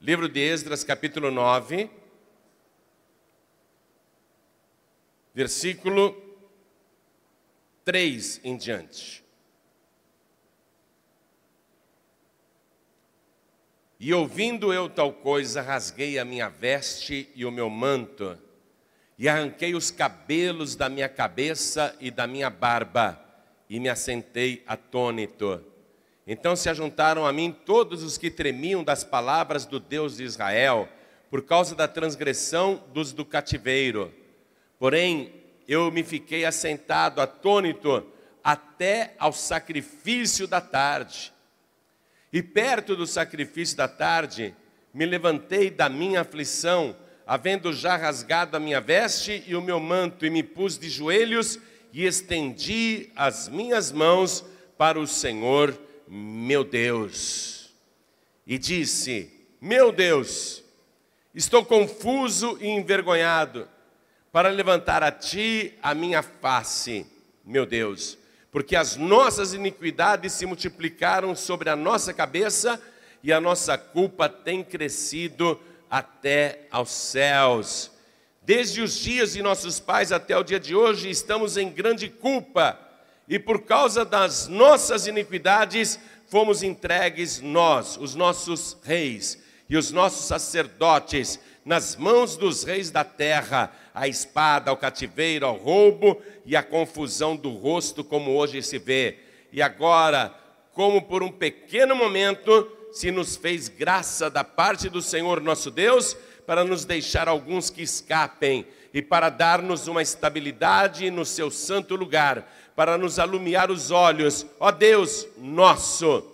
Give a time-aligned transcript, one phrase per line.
[0.00, 1.90] Livro de Esdras, capítulo 9,
[5.34, 6.16] versículo
[7.84, 9.24] 3 em diante.
[13.98, 18.38] E ouvindo eu tal coisa, rasguei a minha veste e o meu manto,
[19.18, 23.20] e arranquei os cabelos da minha cabeça e da minha barba,
[23.68, 25.67] e me assentei atônito.
[26.30, 30.86] Então se ajuntaram a mim todos os que tremiam das palavras do Deus de Israel,
[31.30, 34.12] por causa da transgressão dos do cativeiro.
[34.78, 35.32] Porém,
[35.66, 38.06] eu me fiquei assentado, atônito,
[38.44, 41.32] até ao sacrifício da tarde.
[42.30, 44.54] E perto do sacrifício da tarde,
[44.92, 46.94] me levantei da minha aflição,
[47.26, 51.58] havendo já rasgado a minha veste e o meu manto, e me pus de joelhos
[51.90, 54.44] e estendi as minhas mãos
[54.76, 57.74] para o Senhor, meu Deus.
[58.46, 59.30] E disse:
[59.60, 60.62] Meu Deus,
[61.34, 63.68] estou confuso e envergonhado
[64.32, 67.06] para levantar a ti a minha face,
[67.44, 68.18] meu Deus
[68.50, 72.80] porque as nossas iniquidades se multiplicaram sobre a nossa cabeça
[73.22, 77.90] e a nossa culpa tem crescido até aos céus.
[78.42, 82.78] Desde os dias de nossos pais até o dia de hoje, estamos em grande culpa,
[83.28, 85.98] e por causa das nossas iniquidades,
[86.28, 93.04] fomos entregues nós, os nossos reis e os nossos sacerdotes, nas mãos dos reis da
[93.04, 98.78] terra, a espada, ao cativeiro, ao roubo e à confusão do rosto, como hoje se
[98.78, 99.18] vê.
[99.52, 100.34] E agora,
[100.72, 106.16] como por um pequeno momento, se nos fez graça da parte do Senhor nosso Deus,
[106.48, 112.50] para nos deixar alguns que escapem e para dar-nos uma estabilidade no seu santo lugar,
[112.74, 116.26] para nos alumiar os olhos, ó Deus nosso,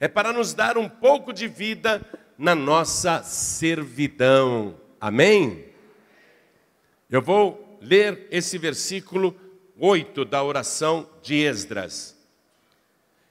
[0.00, 2.04] é para nos dar um pouco de vida
[2.36, 4.74] na nossa servidão.
[5.00, 5.66] Amém?
[7.08, 9.36] Eu vou ler esse versículo
[9.78, 12.18] 8 da oração de Esdras.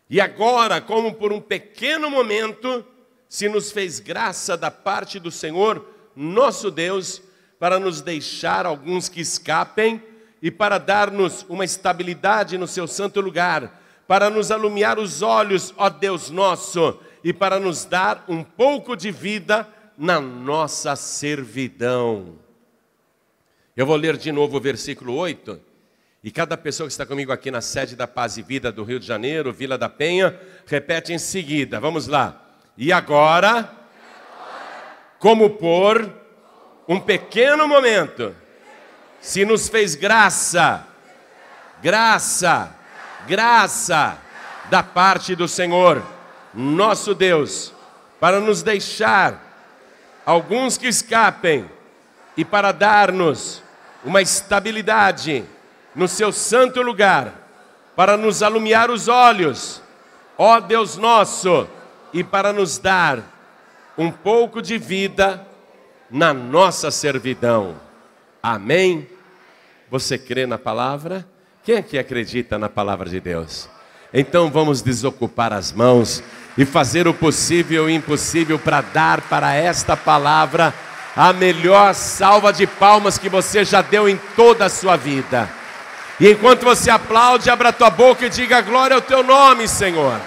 [0.10, 2.86] E agora, como por um pequeno momento,
[3.28, 7.22] se nos fez graça da parte do Senhor, nosso Deus,
[7.60, 10.02] para nos deixar alguns que escapem
[10.42, 15.90] e para dar-nos uma estabilidade no seu santo lugar, para nos alumiar os olhos, ó
[15.90, 22.38] Deus nosso, e para nos dar um pouco de vida na nossa servidão.
[23.76, 25.60] Eu vou ler de novo o versículo 8.
[26.24, 29.00] E cada pessoa que está comigo aqui na sede da Paz e Vida do Rio
[29.00, 31.80] de Janeiro, Vila da Penha, repete em seguida.
[31.80, 32.58] Vamos lá.
[32.78, 33.70] E agora,
[35.24, 36.12] como por
[36.86, 38.36] um pequeno momento,
[39.22, 40.86] se nos fez graça,
[41.82, 42.76] graça,
[43.26, 44.18] graça
[44.70, 46.04] da parte do Senhor
[46.54, 47.74] nosso Deus,
[48.20, 49.42] para nos deixar
[50.26, 51.72] alguns que escapem
[52.36, 53.64] e para dar-nos
[54.04, 55.46] uma estabilidade
[55.96, 57.34] no seu santo lugar,
[57.96, 59.82] para nos alumiar os olhos,
[60.38, 61.66] ó Deus nosso,
[62.12, 63.33] e para nos dar
[63.98, 65.46] um pouco de vida
[66.10, 67.76] na nossa servidão.
[68.42, 69.08] Amém?
[69.90, 71.28] Você crê na palavra?
[71.64, 73.70] Quem é que acredita na palavra de Deus?
[74.14, 76.24] Então vamos desocupar as mãos
[76.58, 80.74] e fazer o possível e o impossível para dar para esta palavra
[81.16, 85.50] a melhor salva de palmas que você já deu em toda a sua vida.
[86.20, 90.20] E enquanto você aplaude, abra tua boca e diga glória ao teu nome, Senhor.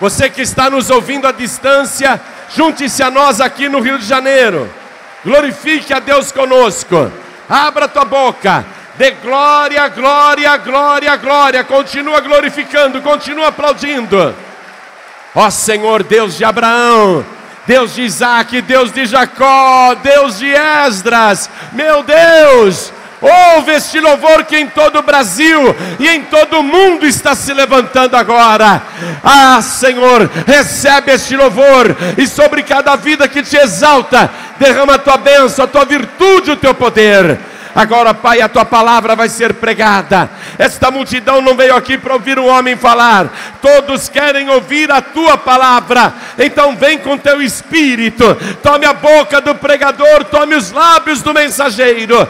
[0.00, 2.20] Você que está nos ouvindo à distância,
[2.54, 4.70] junte-se a nós aqui no Rio de Janeiro.
[5.24, 7.10] Glorifique a Deus conosco.
[7.48, 8.64] Abra tua boca.
[8.96, 11.64] Dê glória, glória, glória, glória.
[11.64, 14.34] Continua glorificando, continua aplaudindo.
[15.34, 17.24] Ó Senhor Deus de Abraão,
[17.66, 22.90] Deus de Isaac, Deus de Jacó, Deus de Esdras, meu Deus,
[23.20, 27.52] ouve este louvor que em todo o Brasil e em todo o mundo está se
[27.52, 28.82] levantando agora.
[29.22, 35.16] Ah, Senhor, recebe este louvor e sobre cada vida que te exalta, derrama a tua
[35.16, 37.38] bênção, a tua virtude, o teu poder.
[37.76, 40.30] Agora, Pai, a tua palavra vai ser pregada.
[40.58, 43.30] Esta multidão não veio aqui para ouvir um homem falar,
[43.60, 46.14] todos querem ouvir a tua palavra.
[46.38, 52.26] Então, vem com teu espírito, tome a boca do pregador, tome os lábios do mensageiro,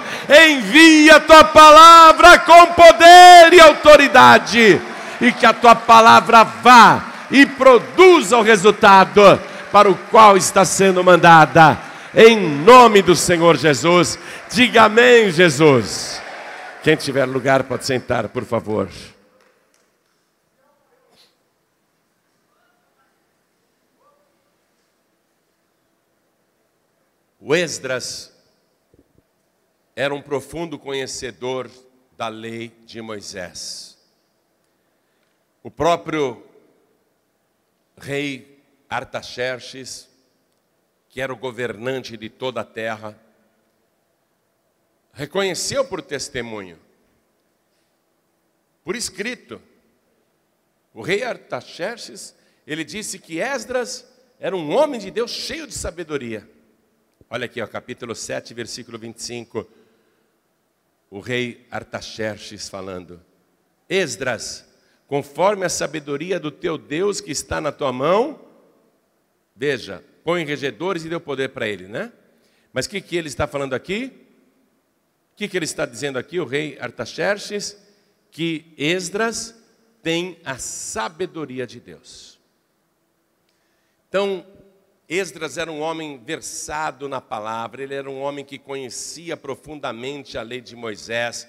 [0.49, 4.81] envia a tua palavra com poder e autoridade,
[5.21, 9.39] e que a tua palavra vá e produza o resultado
[9.71, 11.79] para o qual está sendo mandada
[12.17, 14.19] em nome do Senhor Jesus.
[14.51, 16.23] Diga amém, Jesus.
[16.83, 18.89] Quem tiver lugar pode sentar, por favor.
[27.39, 28.33] O Esdras
[29.95, 31.71] era um profundo conhecedor
[32.17, 33.99] da lei de Moisés.
[35.63, 36.43] O próprio
[37.99, 40.09] rei Artaxerxes,
[41.17, 43.19] que era o governante de toda a terra,
[45.15, 46.79] reconheceu por testemunho,
[48.85, 49.59] por escrito.
[50.93, 52.37] O rei Artaxerxes,
[52.67, 54.07] ele disse que Esdras
[54.39, 56.47] era um homem de Deus cheio de sabedoria.
[57.31, 59.67] Olha aqui, ó, capítulo 7, versículo 25.
[61.09, 63.25] O rei Artaxerxes falando:
[63.89, 64.69] Esdras,
[65.07, 68.39] conforme a sabedoria do teu Deus que está na tua mão,
[69.57, 72.13] veja, põe regedores e deu poder para ele, né?
[72.73, 74.07] Mas o que, que ele está falando aqui?
[75.33, 77.81] O que, que ele está dizendo aqui, o rei Artaxerxes?
[78.33, 79.55] Que Esdras
[80.03, 82.41] tem a sabedoria de Deus.
[84.09, 84.45] Então,
[85.09, 90.43] Esdras era um homem versado na palavra, ele era um homem que conhecia profundamente a
[90.43, 91.47] lei de Moisés.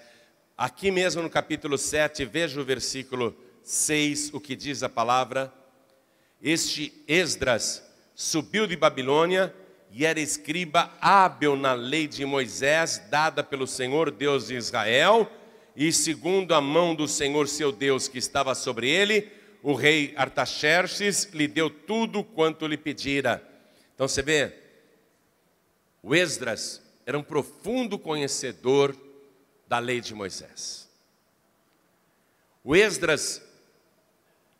[0.56, 5.52] Aqui mesmo no capítulo 7, veja o versículo 6, o que diz a palavra.
[6.40, 7.87] Este Esdras
[8.18, 9.54] subiu de Babilônia
[9.92, 15.32] e era escriba hábil na lei de Moisés, dada pelo Senhor Deus de Israel,
[15.76, 19.32] e segundo a mão do Senhor seu Deus que estava sobre ele,
[19.62, 23.40] o rei Artaxerxes lhe deu tudo quanto lhe pedira.
[23.94, 24.52] Então você vê,
[26.02, 28.98] o Esdras era um profundo conhecedor
[29.68, 30.90] da lei de Moisés.
[32.64, 33.44] O Esdras,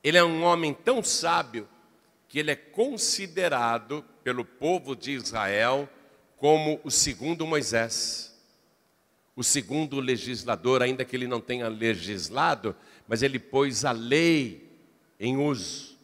[0.04, 1.68] ele é um homem tão sábio
[2.28, 5.90] que ele é considerado pelo povo de Israel
[6.38, 8.36] como o segundo Moisés,
[9.36, 12.76] o segundo legislador, ainda que ele não tenha legislado,
[13.08, 14.70] mas ele pôs a lei
[15.20, 15.98] em uso.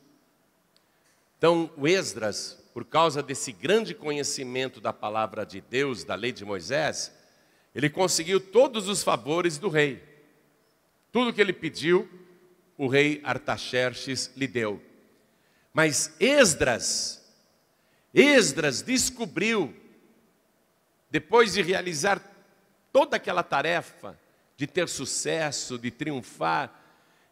[1.37, 6.45] Então, o Esdras, por causa desse grande conhecimento da palavra de Deus, da lei de
[6.45, 7.13] Moisés,
[7.75, 10.01] ele conseguiu todos os favores do rei.
[11.11, 12.09] Tudo que ele pediu,
[12.77, 14.81] o rei Artaxerxes lhe deu.
[15.73, 17.19] Mas Esdras,
[18.13, 19.75] Esdras descobriu,
[21.09, 22.21] depois de realizar
[22.91, 24.17] toda aquela tarefa,
[24.55, 26.71] de ter sucesso, de triunfar,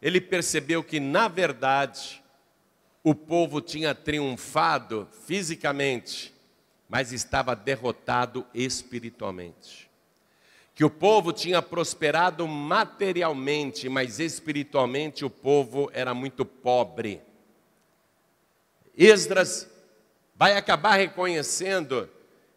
[0.01, 2.23] ele percebeu que, na verdade,
[3.03, 6.33] o povo tinha triunfado fisicamente,
[6.89, 9.89] mas estava derrotado espiritualmente.
[10.73, 17.21] Que o povo tinha prosperado materialmente, mas espiritualmente o povo era muito pobre.
[18.97, 19.69] Esdras
[20.35, 22.09] vai acabar reconhecendo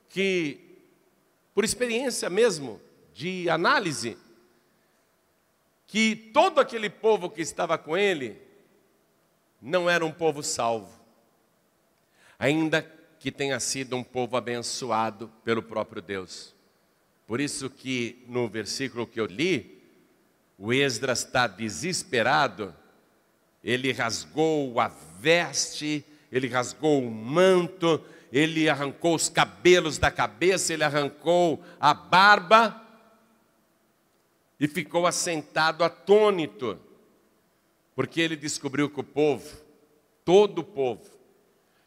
[0.09, 0.79] que,
[1.55, 2.81] por experiência mesmo,
[3.13, 4.17] de análise,
[5.87, 8.41] que todo aquele povo que estava com ele
[9.61, 10.93] não era um povo salvo,
[12.39, 12.83] ainda
[13.19, 16.55] que tenha sido um povo abençoado pelo próprio Deus.
[17.27, 19.83] Por isso que no versículo que eu li,
[20.59, 22.75] o Esdras está desesperado,
[23.63, 26.05] ele rasgou a veste,
[26.35, 32.83] ele rasgou o manto, ele arrancou os cabelos da cabeça, ele arrancou a barba
[34.59, 36.77] e ficou assentado atônito.
[37.95, 39.57] Porque ele descobriu que o povo,
[40.25, 41.09] todo o povo,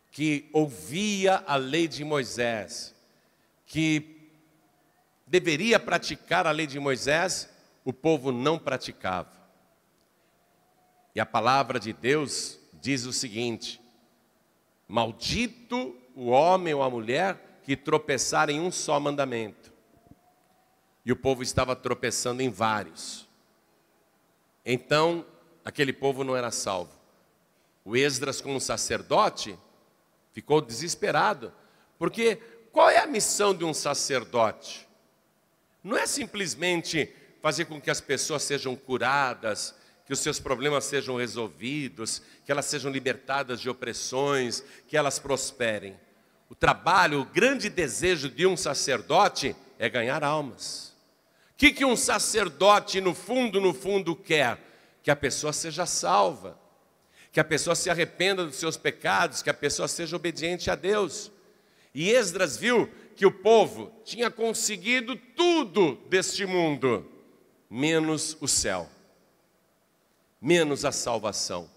[0.09, 2.95] que ouvia a lei de Moisés,
[3.65, 4.31] que
[5.27, 7.49] deveria praticar a lei de Moisés,
[7.83, 9.35] o povo não praticava.
[11.13, 13.85] E a palavra de Deus diz o seguinte:
[14.87, 19.71] Maldito o homem ou a mulher que tropeçar em um só mandamento.
[21.05, 23.27] E o povo estava tropeçando em vários.
[24.65, 25.25] Então
[25.63, 26.97] aquele povo não era salvo.
[27.85, 29.57] O Esdras, como sacerdote,
[30.33, 31.53] ficou desesperado,
[31.99, 32.37] porque
[32.71, 34.87] qual é a missão de um sacerdote?
[35.83, 39.75] Não é simplesmente fazer com que as pessoas sejam curadas,
[40.07, 45.95] que os seus problemas sejam resolvidos, que elas sejam libertadas de opressões, que elas prosperem.
[46.49, 50.95] O trabalho, o grande desejo de um sacerdote é ganhar almas.
[51.51, 54.65] O que, que um sacerdote, no fundo, no fundo, quer?
[55.07, 56.59] que a pessoa seja salva,
[57.31, 61.31] que a pessoa se arrependa dos seus pecados, que a pessoa seja obediente a Deus.
[61.95, 67.09] E Esdras viu que o povo tinha conseguido tudo deste mundo,
[67.69, 68.89] menos o céu,
[70.41, 71.69] menos a salvação.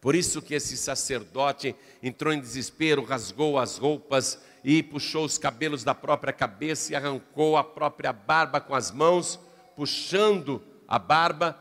[0.00, 5.82] Por isso que esse sacerdote entrou em desespero, rasgou as roupas e puxou os cabelos
[5.82, 9.38] da própria cabeça e arrancou a própria barba com as mãos,
[9.74, 11.60] puxando a barba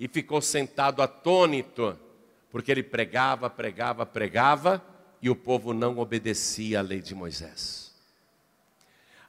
[0.00, 1.98] e ficou sentado atônito,
[2.50, 4.82] porque ele pregava, pregava, pregava
[5.20, 7.92] e o povo não obedecia à lei de Moisés.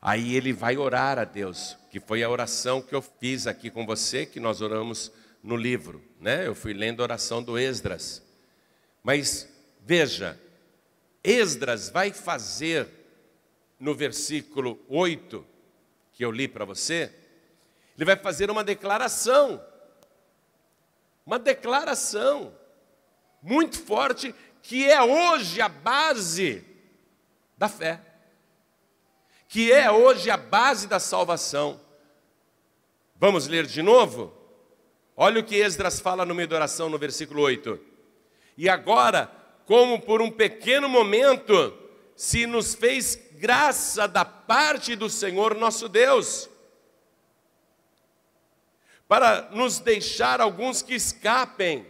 [0.01, 3.85] Aí ele vai orar a Deus, que foi a oração que eu fiz aqui com
[3.85, 6.45] você, que nós oramos no livro, né?
[6.45, 8.21] Eu fui lendo a oração do Esdras.
[9.03, 9.47] Mas
[9.85, 10.39] veja,
[11.23, 12.87] Esdras vai fazer
[13.79, 15.45] no versículo 8
[16.13, 17.13] que eu li para você,
[17.95, 19.63] ele vai fazer uma declaração.
[21.25, 22.53] Uma declaração
[23.41, 26.65] muito forte que é hoje a base
[27.57, 28.01] da fé.
[29.47, 31.79] Que é hoje a base da salvação.
[33.15, 34.38] Vamos ler de novo?
[35.21, 37.77] Olha o que Esdras fala no meio da oração, no versículo 8.
[38.57, 39.29] E agora,
[39.65, 41.77] como por um pequeno momento,
[42.15, 46.49] se nos fez graça da parte do Senhor nosso Deus,
[49.09, 51.85] para nos deixar alguns que escapem,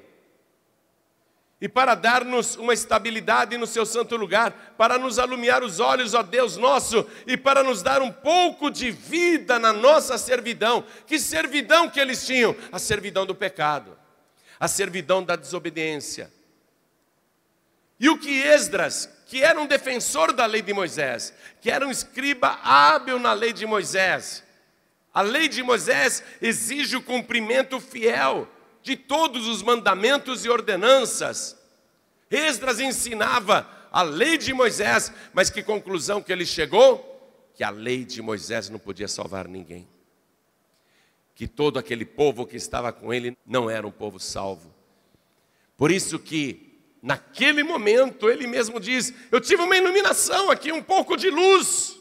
[1.62, 6.24] e para dar-nos uma estabilidade no seu santo lugar, para nos alumiar os olhos, ó
[6.24, 10.86] Deus nosso, e para nos dar um pouco de vida na nossa servidão.
[11.06, 12.56] Que servidão que eles tinham?
[12.72, 13.98] A servidão do pecado,
[14.58, 16.32] a servidão da desobediência.
[18.00, 21.92] E o que Esdras, que era um defensor da lei de Moisés, que era um
[21.92, 24.46] escriba hábil na lei de Moisés,
[25.14, 28.48] a lei de Moisés exige o cumprimento fiel
[28.82, 31.58] de todos os mandamentos e ordenanças.
[32.30, 37.06] Esdras ensinava a lei de Moisés, mas que conclusão que ele chegou?
[37.56, 39.88] Que a lei de Moisés não podia salvar ninguém.
[41.36, 44.74] Que todo aquele povo que estava com ele não era um povo salvo.
[45.78, 51.16] Por isso que naquele momento ele mesmo diz: "Eu tive uma iluminação aqui, um pouco
[51.16, 51.98] de luz.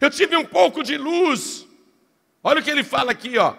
[0.00, 1.66] Eu tive um pouco de luz.
[2.42, 3.56] Olha o que ele fala aqui, ó.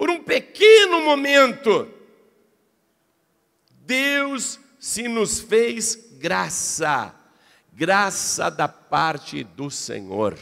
[0.00, 1.86] Por um pequeno momento,
[3.82, 7.14] Deus se nos fez graça,
[7.70, 10.38] graça da parte do Senhor.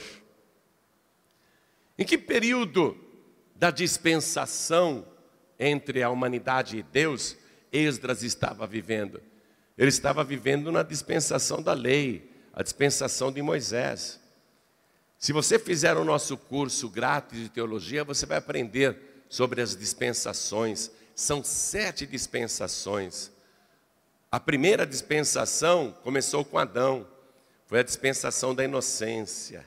[1.98, 2.96] Em que período
[3.56, 5.04] da dispensação
[5.58, 7.36] entre a humanidade e Deus
[7.72, 9.20] Esdras estava vivendo?
[9.76, 14.20] Ele estava vivendo na dispensação da lei, a dispensação de Moisés.
[15.18, 20.90] Se você fizer o nosso curso grátis de teologia, você vai aprender sobre as dispensações.
[21.14, 23.30] São sete dispensações.
[24.30, 27.06] A primeira dispensação começou com Adão,
[27.66, 29.64] foi a dispensação da inocência.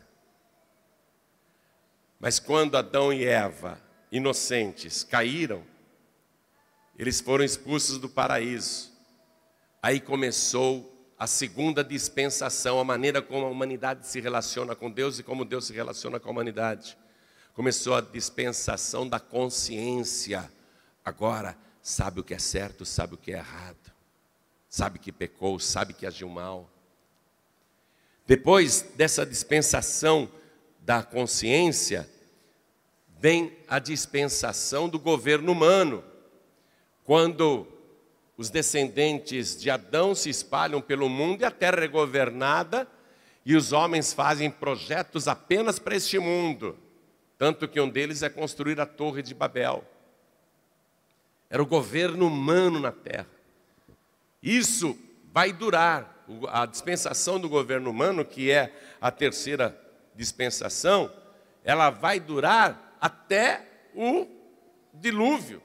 [2.19, 5.63] Mas quando Adão e Eva, inocentes, caíram,
[6.97, 8.91] eles foram expulsos do paraíso.
[9.81, 10.87] Aí começou
[11.17, 15.65] a segunda dispensação, a maneira como a humanidade se relaciona com Deus e como Deus
[15.65, 16.97] se relaciona com a humanidade.
[17.53, 20.51] Começou a dispensação da consciência.
[21.03, 23.91] Agora, sabe o que é certo, sabe o que é errado.
[24.69, 26.69] Sabe que pecou, sabe que agiu mal.
[28.25, 30.31] Depois dessa dispensação
[30.79, 32.09] da consciência,
[33.19, 36.03] vem a dispensação do governo humano.
[37.03, 37.67] Quando
[38.37, 42.87] os descendentes de Adão se espalham pelo mundo e a terra é governada,
[43.45, 46.77] e os homens fazem projetos apenas para este mundo.
[47.41, 49.83] Tanto que um deles é construir a Torre de Babel.
[51.49, 53.25] Era o governo humano na terra.
[54.43, 54.95] Isso
[55.33, 56.23] vai durar.
[56.49, 58.71] A dispensação do governo humano, que é
[59.01, 59.75] a terceira
[60.15, 61.11] dispensação,
[61.63, 64.27] ela vai durar até o
[64.93, 65.63] dilúvio.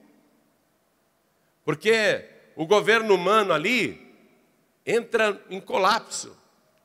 [1.63, 2.25] Porque
[2.57, 4.17] o governo humano ali
[4.87, 6.35] entra em colapso.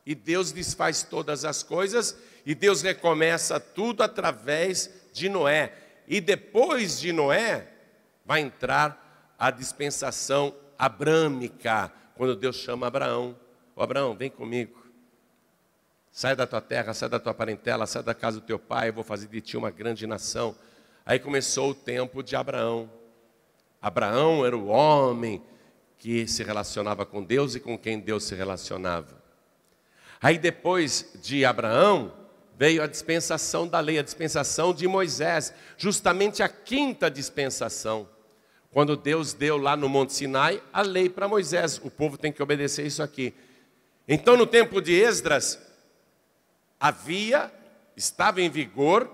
[0.06, 5.74] E Deus desfaz todas as coisas e Deus recomeça tudo através de Noé.
[6.08, 7.68] E depois de Noé
[8.26, 13.38] vai entrar a dispensação abrâmica, quando Deus chama Abraão.
[13.76, 14.82] Ô Abraão, vem comigo.
[16.12, 18.94] Sai da tua terra, sai da tua parentela, sai da casa do teu pai, eu
[18.94, 20.56] vou fazer de ti uma grande nação.
[21.06, 22.92] Aí começou o tempo de Abraão.
[23.82, 25.42] Abraão era o homem
[25.98, 29.21] que se relacionava com Deus e com quem Deus se relacionava.
[30.22, 32.14] Aí depois de Abraão,
[32.58, 38.08] veio a dispensação da lei, a dispensação de Moisés, justamente a quinta dispensação.
[38.72, 42.44] Quando Deus deu lá no Monte Sinai a lei para Moisés, o povo tem que
[42.44, 43.34] obedecer isso aqui.
[44.08, 45.60] Então, no tempo de Esdras,
[46.80, 47.52] havia,
[47.98, 49.10] estava em vigor,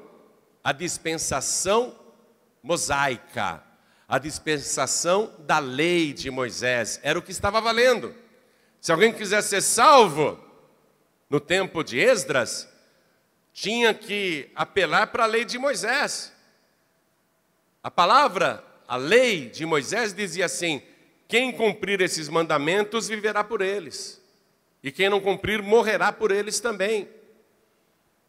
[0.64, 1.96] a dispensação
[2.62, 3.64] mosaica
[4.08, 7.00] a dispensação da lei de Moisés.
[7.04, 8.16] Era o que estava valendo.
[8.80, 10.40] Se alguém quisesse ser salvo
[11.30, 12.68] no tempo de Esdras,
[13.54, 16.32] tinha que apelar para a lei de Moisés.
[17.84, 20.82] A palavra, a lei de Moisés dizia assim:
[21.28, 24.22] quem cumprir esses mandamentos viverá por eles.
[24.82, 27.10] E quem não cumprir morrerá por eles também.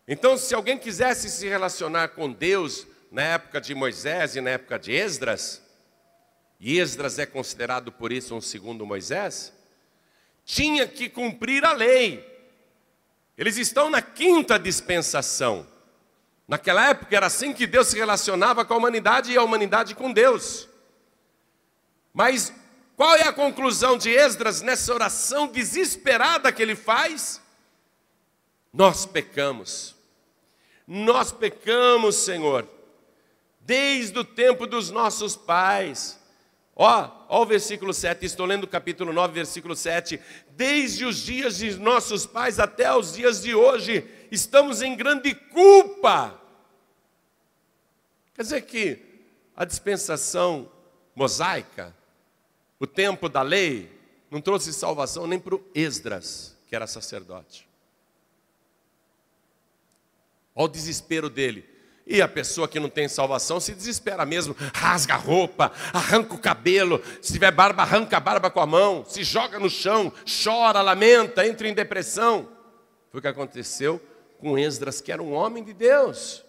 [0.06, 4.78] Então, se alguém quisesse se relacionar com Deus na época de Moisés e na época
[4.78, 5.62] de Esdras,
[6.58, 9.52] e Esdras é considerado por isso um segundo Moisés,
[10.44, 12.37] tinha que cumprir a lei.
[13.38, 15.64] Eles estão na quinta dispensação.
[16.48, 20.12] Naquela época era assim que Deus se relacionava com a humanidade e a humanidade com
[20.12, 20.68] Deus.
[22.12, 22.52] Mas
[22.96, 27.40] qual é a conclusão de Esdras nessa oração desesperada que ele faz?
[28.72, 29.94] Nós pecamos.
[30.84, 32.66] Nós pecamos, Senhor,
[33.60, 36.17] desde o tempo dos nossos pais.
[36.80, 40.20] Ó, ó o versículo 7, estou lendo o capítulo 9, versículo 7.
[40.50, 46.40] Desde os dias de nossos pais até os dias de hoje, estamos em grande culpa.
[48.32, 49.04] Quer dizer que
[49.56, 50.70] a dispensação
[51.16, 51.92] mosaica,
[52.78, 53.90] o tempo da lei,
[54.30, 57.68] não trouxe salvação nem para o Esdras, que era sacerdote.
[60.54, 61.67] Olha o desespero dele.
[62.10, 66.38] E a pessoa que não tem salvação se desespera mesmo, rasga a roupa, arranca o
[66.38, 70.10] cabelo, se tiver barba, arranca a barba com a mão, se joga no chão,
[70.42, 72.48] chora, lamenta, entra em depressão.
[73.10, 74.00] Foi o que aconteceu
[74.38, 76.42] com Esdras, que era um homem de Deus.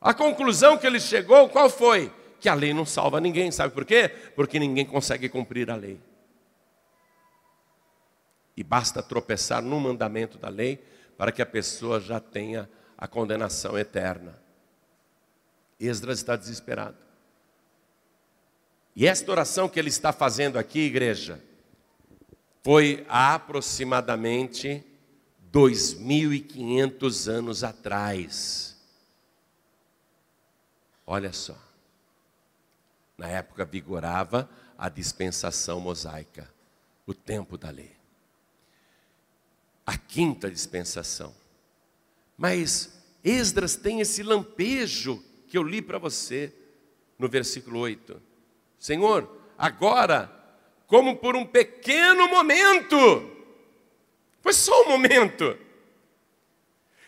[0.00, 2.10] A conclusão que ele chegou, qual foi?
[2.40, 4.08] Que a lei não salva ninguém, sabe por quê?
[4.34, 6.00] Porque ninguém consegue cumprir a lei.
[8.56, 10.82] E basta tropeçar no mandamento da lei
[11.18, 14.40] para que a pessoa já tenha a condenação eterna.
[15.80, 16.98] Esdras está desesperado.
[18.94, 21.42] E esta oração que ele está fazendo aqui, igreja,
[22.62, 24.84] foi há aproximadamente
[25.50, 28.76] 2.500 anos atrás.
[31.06, 31.56] Olha só.
[33.16, 36.52] Na época vigorava a dispensação mosaica,
[37.06, 37.94] o tempo da lei.
[39.84, 41.34] A quinta dispensação.
[42.36, 46.54] Mas Esdras tem esse lampejo que eu li para você
[47.18, 48.22] no versículo 8.
[48.78, 50.32] Senhor, agora,
[50.86, 52.96] como por um pequeno momento,
[54.40, 55.58] foi só um momento,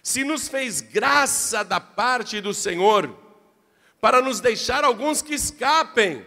[0.03, 3.17] se nos fez graça da parte do Senhor,
[4.01, 6.27] para nos deixar alguns que escapem.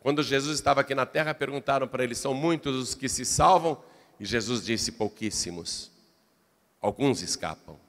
[0.00, 3.82] Quando Jesus estava aqui na terra, perguntaram para ele: são muitos os que se salvam?
[4.20, 5.90] E Jesus disse: pouquíssimos.
[6.82, 7.80] Alguns escapam.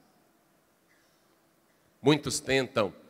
[2.00, 3.01] Muitos tentam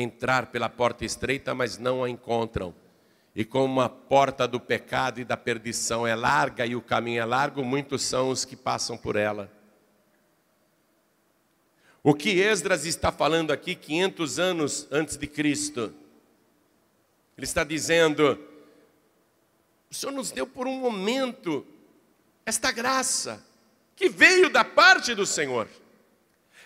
[0.00, 2.72] entrar pela porta estreita, mas não a encontram.
[3.34, 7.24] E como a porta do pecado e da perdição é larga e o caminho é
[7.24, 9.52] largo, muitos são os que passam por ela.
[12.02, 15.92] O que Esdras está falando aqui 500 anos antes de Cristo?
[17.36, 18.38] Ele está dizendo:
[19.90, 21.66] O Senhor nos deu por um momento
[22.46, 23.44] esta graça
[23.96, 25.68] que veio da parte do Senhor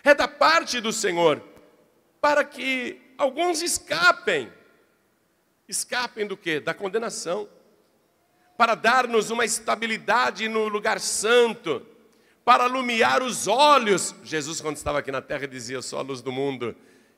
[0.03, 1.41] é da parte do Senhor,
[2.19, 4.51] para que alguns escapem.
[5.67, 6.59] Escapem do que?
[6.59, 7.47] Da condenação.
[8.57, 11.85] Para dar-nos uma estabilidade no lugar santo,
[12.45, 14.13] para alumiar os olhos.
[14.23, 16.75] Jesus, quando estava aqui na terra, dizia: Eu sou a luz do mundo,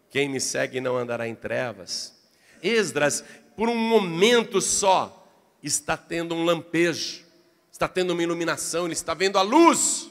[0.09, 2.15] quem me segue não andará em trevas.
[2.63, 3.23] Esdras,
[3.57, 5.27] por um momento só,
[5.61, 7.25] está tendo um lampejo,
[7.71, 10.09] está tendo uma iluminação, ele está vendo a luz.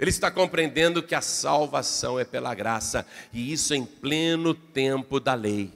[0.00, 5.34] Ele está compreendendo que a salvação é pela graça, e isso em pleno tempo da
[5.34, 5.70] lei.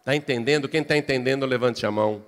[0.00, 0.68] Está entendendo?
[0.68, 2.22] Quem está entendendo, levante a mão.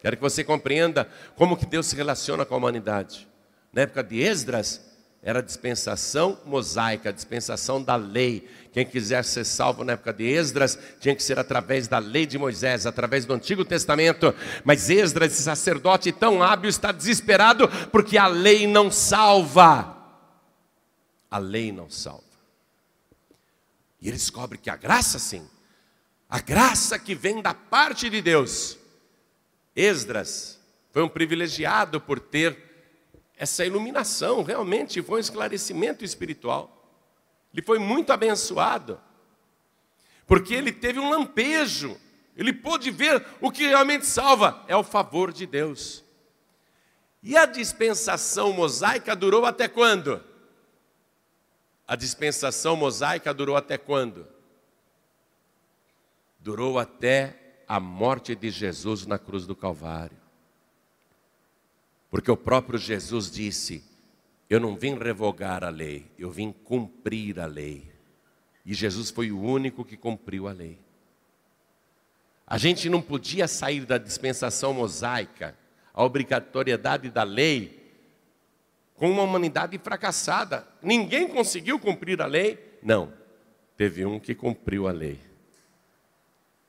[0.00, 3.26] Quero que você compreenda como que Deus se relaciona com a humanidade.
[3.72, 4.80] Na época de Esdras,
[5.26, 8.48] era dispensação mosaica, dispensação da lei.
[8.72, 12.38] Quem quisesse ser salvo na época de Esdras, tinha que ser através da lei de
[12.38, 14.32] Moisés, através do Antigo Testamento.
[14.64, 19.96] Mas Esdras, esse sacerdote tão hábil, está desesperado porque a lei não salva.
[21.28, 22.22] A lei não salva.
[24.00, 25.44] E ele descobre que a graça sim,
[26.30, 28.78] a graça que vem da parte de Deus.
[29.74, 30.60] Esdras
[30.92, 32.65] foi um privilegiado por ter
[33.36, 36.72] essa iluminação, realmente foi um esclarecimento espiritual.
[37.52, 39.00] Ele foi muito abençoado,
[40.26, 41.98] porque ele teve um lampejo,
[42.36, 46.04] ele pôde ver o que realmente salva é o favor de Deus.
[47.22, 50.22] E a dispensação mosaica durou até quando?
[51.86, 54.26] A dispensação mosaica durou até quando?
[56.38, 60.25] Durou até a morte de Jesus na cruz do Calvário.
[62.16, 63.84] Porque o próprio Jesus disse:
[64.48, 67.92] Eu não vim revogar a lei, eu vim cumprir a lei.
[68.64, 70.78] E Jesus foi o único que cumpriu a lei.
[72.46, 75.54] A gente não podia sair da dispensação mosaica,
[75.92, 77.94] a obrigatoriedade da lei,
[78.94, 80.66] com uma humanidade fracassada.
[80.80, 82.78] Ninguém conseguiu cumprir a lei?
[82.82, 83.12] Não.
[83.76, 85.20] Teve um que cumpriu a lei.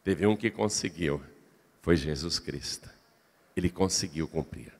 [0.04, 1.24] Teve um que conseguiu.
[1.82, 2.90] Foi Jesus Cristo.
[3.56, 4.77] Ele conseguiu cumprir.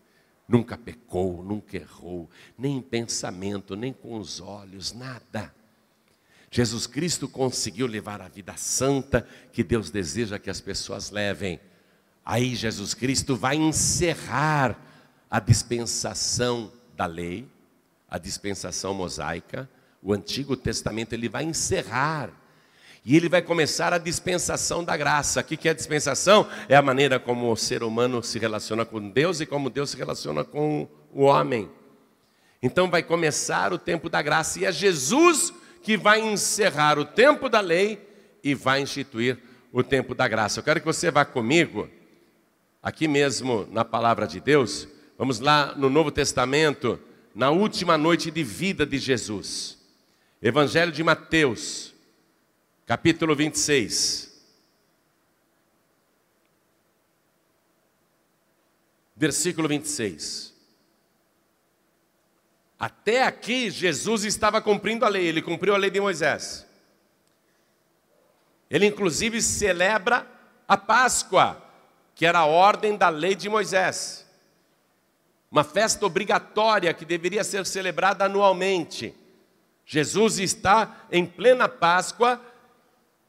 [0.48, 5.54] Nunca pecou, nunca errou, nem em pensamento, nem com os olhos, nada.
[6.50, 11.60] Jesus Cristo conseguiu levar a vida santa que Deus deseja que as pessoas levem.
[12.24, 14.80] Aí Jesus Cristo vai encerrar
[15.30, 17.48] a dispensação da lei,
[18.10, 19.70] a dispensação mosaica,
[20.02, 22.32] o Antigo Testamento, ele vai encerrar.
[23.08, 25.40] E ele vai começar a dispensação da graça.
[25.40, 26.46] O que é a dispensação?
[26.68, 29.96] É a maneira como o ser humano se relaciona com Deus e como Deus se
[29.96, 31.72] relaciona com o homem.
[32.62, 37.48] Então vai começar o tempo da graça e é Jesus que vai encerrar o tempo
[37.48, 38.06] da lei
[38.44, 39.40] e vai instituir
[39.72, 40.60] o tempo da graça.
[40.60, 41.90] Eu quero que você vá comigo,
[42.84, 44.86] aqui mesmo na palavra de Deus,
[45.18, 47.00] vamos lá no Novo Testamento,
[47.34, 49.78] na última noite de vida de Jesus.
[50.42, 51.96] Evangelho de Mateus,
[52.88, 54.34] capítulo 26.
[59.14, 60.56] Versículo 26.
[62.80, 66.66] Até aqui, Jesus estava cumprindo a lei, ele cumpriu a lei de Moisés.
[68.70, 70.26] Ele, inclusive, celebra
[70.68, 71.62] a Páscoa,
[72.16, 74.26] que era a ordem da lei de Moisés.
[75.52, 79.14] Uma festa obrigatória que deveria ser celebrada anualmente.
[79.86, 82.40] Jesus está em plena Páscoa,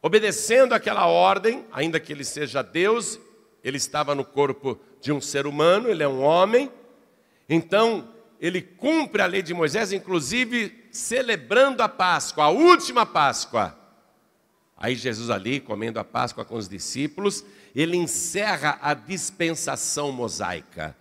[0.02, 3.18] obedecendo aquela ordem, ainda que ele seja Deus,
[3.62, 6.70] ele estava no corpo de um ser humano, ele é um homem.
[7.48, 8.08] Então,
[8.40, 13.76] ele cumpre a lei de Moisés, inclusive celebrando a Páscoa, a última Páscoa.
[14.76, 20.96] Aí Jesus ali, comendo a Páscoa com os discípulos, ele encerra a dispensação mosaica.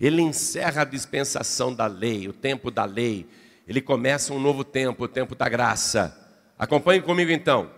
[0.00, 3.24] Ele encerra a dispensação da lei, o tempo da lei.
[3.68, 6.18] Ele começa um novo tempo, o tempo da graça.
[6.58, 7.70] Acompanhe comigo então.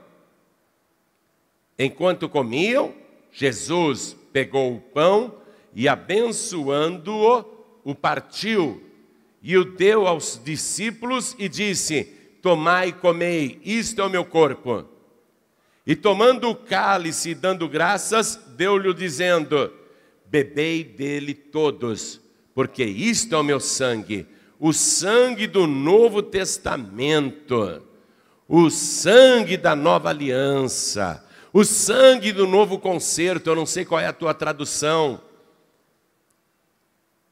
[1.78, 2.94] Enquanto comiam,
[3.32, 5.34] Jesus pegou o pão
[5.74, 7.44] e abençoando-o,
[7.84, 8.82] o partiu
[9.42, 12.04] e o deu aos discípulos e disse:
[12.40, 14.84] Tomai e comei, isto é o meu corpo.
[15.86, 19.70] E tomando o cálice e dando graças, deu-lhe dizendo:
[20.26, 22.20] Bebei dele todos,
[22.54, 24.26] porque isto é o meu sangue,
[24.58, 27.82] o sangue do Novo Testamento,
[28.48, 31.23] o sangue da nova aliança,
[31.54, 33.48] o sangue do novo concerto.
[33.48, 35.22] Eu não sei qual é a tua tradução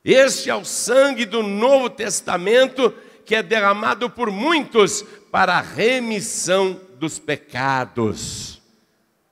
[0.04, 2.90] este é o sangue do Novo Testamento
[3.24, 8.61] que é derramado por muitos para a remissão dos pecados.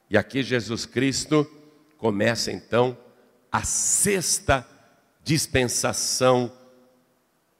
[0.08, 1.48] E aqui Jesus Cristo
[1.98, 2.96] começa então
[3.50, 4.66] a sexta
[5.24, 6.52] dispensação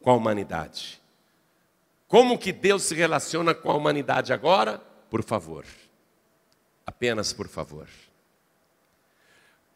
[0.00, 1.00] com a humanidade.
[2.06, 4.78] Como que Deus se relaciona com a humanidade agora?
[5.10, 5.64] Por favor.
[6.90, 7.86] Apenas por favor.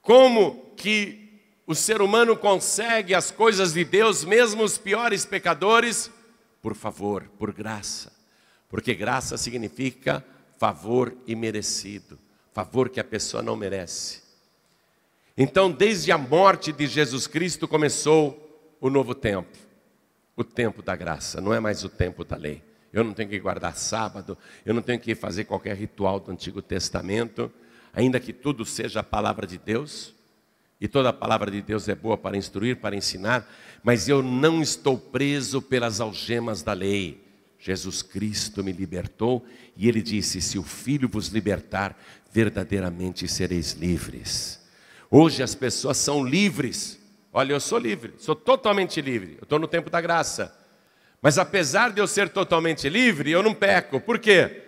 [0.02, 6.10] Como que o ser humano consegue as coisas de Deus, mesmo os piores pecadores,
[6.60, 8.12] por favor, por graça.
[8.68, 10.24] Porque graça significa
[10.58, 12.18] favor imerecido,
[12.52, 14.20] favor que a pessoa não merece.
[15.38, 19.56] Então, desde a morte de Jesus Cristo começou o novo tempo,
[20.34, 22.60] o tempo da graça, não é mais o tempo da lei.
[22.94, 26.62] Eu não tenho que guardar sábado, eu não tenho que fazer qualquer ritual do Antigo
[26.62, 27.50] Testamento,
[27.92, 30.14] ainda que tudo seja a palavra de Deus.
[30.80, 33.52] E toda a palavra de Deus é boa para instruir, para ensinar,
[33.82, 37.20] mas eu não estou preso pelas algemas da lei.
[37.58, 39.44] Jesus Cristo me libertou
[39.76, 41.98] e ele disse: Se o Filho vos libertar,
[42.30, 44.62] verdadeiramente sereis livres.
[45.10, 47.00] Hoje as pessoas são livres.
[47.32, 49.34] Olha, eu sou livre, sou totalmente livre.
[49.38, 50.63] Eu estou no tempo da graça.
[51.24, 53.98] Mas apesar de eu ser totalmente livre, eu não peco.
[53.98, 54.64] Por quê?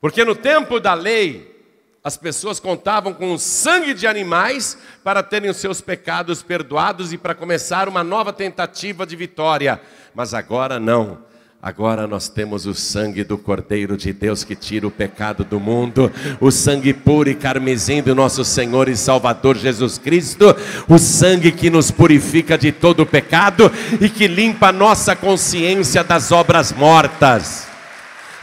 [0.00, 1.54] Porque no tempo da lei,
[2.02, 7.18] as pessoas contavam com o sangue de animais para terem os seus pecados perdoados e
[7.18, 9.78] para começar uma nova tentativa de vitória.
[10.14, 11.26] Mas agora não.
[11.64, 16.10] Agora nós temos o sangue do Cordeiro de Deus que tira o pecado do mundo,
[16.40, 20.56] o sangue puro e carmesim do nosso Senhor e Salvador Jesus Cristo,
[20.88, 23.70] o sangue que nos purifica de todo o pecado
[24.00, 27.68] e que limpa a nossa consciência das obras mortas.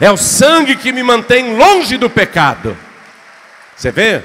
[0.00, 2.74] É o sangue que me mantém longe do pecado.
[3.76, 4.22] Você vê?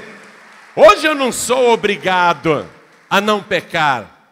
[0.74, 2.66] Hoje eu não sou obrigado
[3.10, 4.30] a não pecar,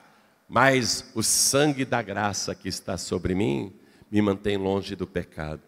[0.48, 3.70] mas o sangue da graça que está sobre mim
[4.14, 5.61] me mantém longe do pecado.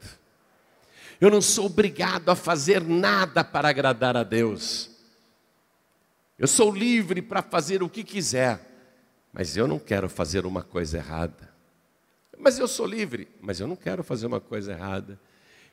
[1.21, 4.89] Eu não sou obrigado a fazer nada para agradar a Deus.
[6.39, 8.61] Eu sou livre para fazer o que quiser,
[9.33, 11.53] mas eu não quero fazer uma coisa errada.
[12.39, 15.19] Mas eu sou livre, mas eu não quero fazer uma coisa errada.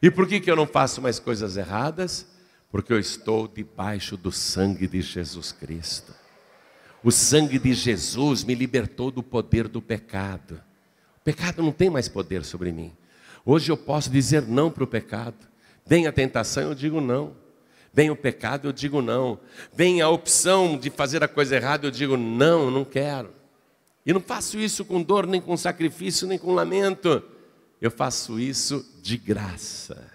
[0.02, 2.26] E por que, que eu não faço mais coisas erradas?
[2.72, 6.12] Porque eu estou debaixo do sangue de Jesus Cristo.
[7.04, 10.60] O sangue de Jesus me libertou do poder do pecado.
[11.24, 12.92] Pecado não tem mais poder sobre mim.
[13.46, 15.36] Hoje eu posso dizer não para o pecado.
[15.86, 17.36] Vem a tentação, eu digo não.
[17.94, 19.40] Vem o pecado, eu digo não.
[19.74, 23.32] Vem a opção de fazer a coisa errada, eu digo não, não quero.
[24.06, 27.24] E não faço isso com dor, nem com sacrifício, nem com lamento.
[27.80, 30.10] Eu faço isso de graça,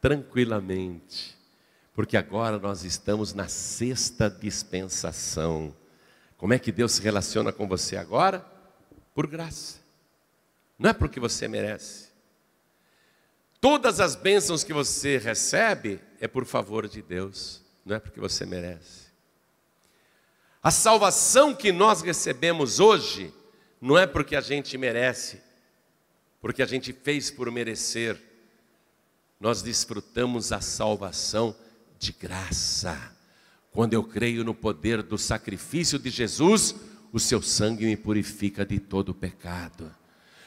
[0.00, 1.36] tranquilamente,
[1.92, 5.74] porque agora nós estamos na sexta dispensação.
[6.36, 8.55] Como é que Deus se relaciona com você agora?
[9.16, 9.78] Por graça,
[10.78, 12.08] não é porque você merece.
[13.58, 18.44] Todas as bênçãos que você recebe é por favor de Deus, não é porque você
[18.44, 19.06] merece.
[20.62, 23.32] A salvação que nós recebemos hoje
[23.80, 25.40] não é porque a gente merece,
[26.38, 28.20] porque a gente fez por merecer.
[29.40, 31.56] Nós desfrutamos a salvação
[31.98, 33.16] de graça.
[33.72, 36.74] Quando eu creio no poder do sacrifício de Jesus,
[37.16, 39.90] o seu sangue me purifica de todo pecado.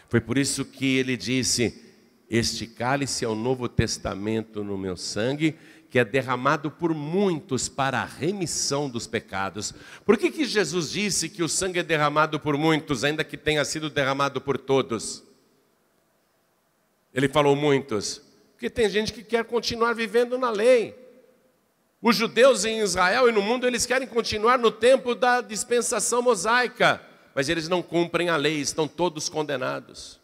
[0.08, 1.84] Foi por isso que ele disse:
[2.29, 5.58] Este cálice é o novo testamento no meu sangue,
[5.89, 9.73] que é derramado por muitos para a remissão dos pecados.
[10.05, 13.65] Por que, que Jesus disse que o sangue é derramado por muitos, ainda que tenha
[13.65, 15.23] sido derramado por todos?
[17.12, 21.09] Ele falou muitos, porque tem gente que quer continuar vivendo na lei.
[22.01, 27.01] Os judeus em Israel e no mundo, eles querem continuar no tempo da dispensação mosaica,
[27.35, 30.19] mas eles não cumprem a lei, estão todos condenados.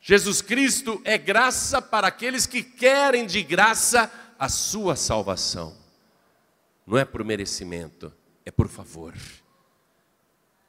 [0.00, 5.76] Jesus Cristo é graça para aqueles que querem de graça a sua salvação.
[6.86, 8.12] Não é por merecimento,
[8.44, 9.14] é por favor.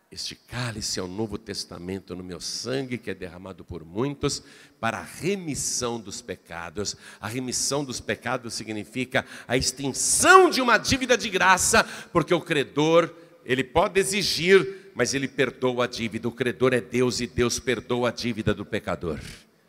[0.10, 4.42] Este cálice é o novo testamento no meu sangue, que é derramado por muitos,
[4.80, 6.96] para a remissão dos pecados.
[7.20, 13.14] A remissão dos pecados significa a extinção de uma dívida de graça, porque o credor,
[13.46, 16.28] ele pode exigir mas ele perdoa a dívida.
[16.28, 19.20] O credor é Deus e Deus perdoa a dívida do pecador,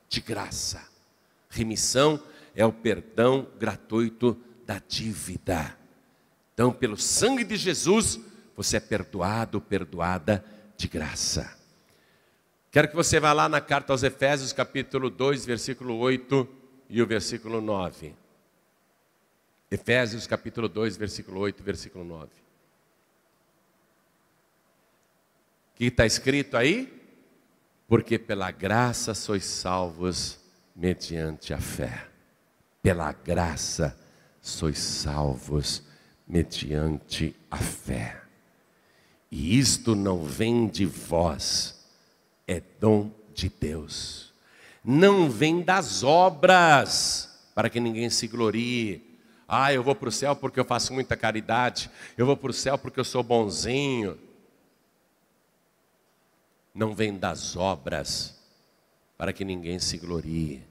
[0.09, 0.89] de graça.
[1.51, 2.19] Remissão
[2.57, 5.77] é o perdão gratuito da dívida.
[6.55, 8.19] Então, pelo sangue de Jesus,
[8.59, 10.45] você é perdoado, perdoada
[10.77, 11.57] de graça.
[12.73, 16.49] Quero que você vá lá na carta aos Efésios, capítulo 2, versículo 8
[16.91, 18.17] e o versículo 9.
[19.71, 22.31] Efésios, capítulo 2, versículo 8 e versículo 9.
[25.77, 26.93] que está escrito aí?
[27.87, 30.41] Porque pela graça sois salvos
[30.75, 32.09] mediante a fé.
[32.83, 33.97] Pela graça
[34.41, 35.85] sois salvos
[36.27, 38.28] mediante a fé.
[39.31, 41.85] E isto não vem de vós,
[42.47, 44.33] é dom de Deus.
[44.85, 49.03] Não vem das obras, para que ninguém se glorie.
[49.47, 51.91] Ah, eu vou para o céu porque eu faço muita caridade.
[52.17, 54.19] Eu vou para o céu porque eu sou bonzinho
[56.79, 58.37] não vem das obras,
[59.17, 60.63] para que ninguém se glorie.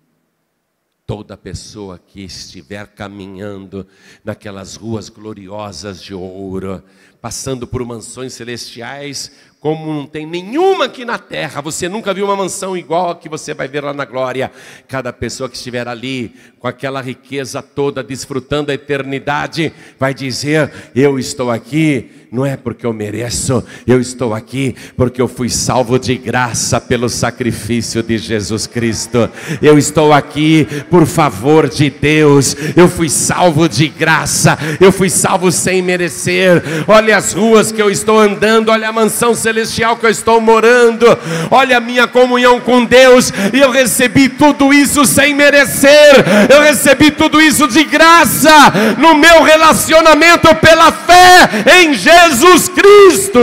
[1.07, 3.87] Toda pessoa que estiver caminhando
[4.25, 6.83] naquelas ruas gloriosas de ouro,
[7.21, 12.35] passando por mansões celestiais, como não tem nenhuma aqui na terra, você nunca viu uma
[12.35, 14.51] mansão igual a que você vai ver lá na glória.
[14.85, 21.17] Cada pessoa que estiver ali, com aquela riqueza toda, desfrutando a eternidade, vai dizer: Eu
[21.17, 26.15] estou aqui não é porque eu mereço, eu estou aqui porque eu fui salvo de
[26.15, 29.29] graça pelo sacrifício de Jesus Cristo.
[29.61, 35.51] Eu estou aqui por favor de Deus, eu fui salvo de graça, eu fui salvo
[35.51, 36.61] sem merecer.
[36.85, 41.05] Olha as ruas que eu estou andando, olha a mansão celestial que eu estou morando,
[41.49, 47.09] olha a minha comunhão com Deus, e eu recebi tudo isso sem merecer, eu recebi
[47.09, 48.51] tudo isso de graça
[48.97, 51.49] no meu relacionamento pela fé
[51.81, 52.16] em Jesus.
[52.17, 53.39] Jesus Cristo.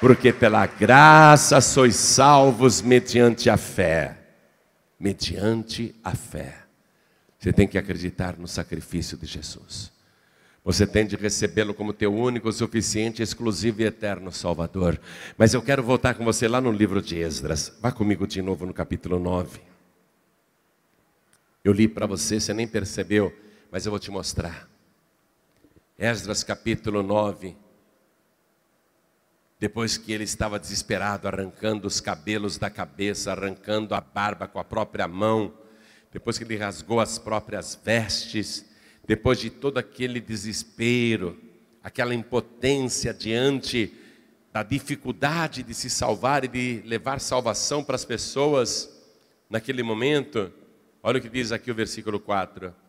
[0.00, 4.18] Porque pela graça sois salvos mediante a fé.
[4.98, 6.56] Mediante a fé.
[7.38, 9.92] Você tem que acreditar no sacrifício de Jesus.
[10.64, 15.00] Você tem de recebê-lo como teu único, suficiente, exclusivo e eterno Salvador.
[15.36, 17.72] Mas eu quero voltar com você lá no livro de Esdras.
[17.80, 19.60] Vá comigo de novo no capítulo 9.
[21.64, 23.32] Eu li para você, você nem percebeu,
[23.70, 24.71] mas eu vou te mostrar.
[25.98, 27.54] Esdras capítulo 9.
[29.60, 34.64] Depois que ele estava desesperado, arrancando os cabelos da cabeça, arrancando a barba com a
[34.64, 35.54] própria mão,
[36.10, 38.64] depois que ele rasgou as próprias vestes,
[39.06, 41.38] depois de todo aquele desespero,
[41.84, 43.94] aquela impotência diante
[44.52, 48.90] da dificuldade de se salvar e de levar salvação para as pessoas
[49.48, 50.52] naquele momento,
[51.02, 52.81] olha o que diz aqui o versículo 4.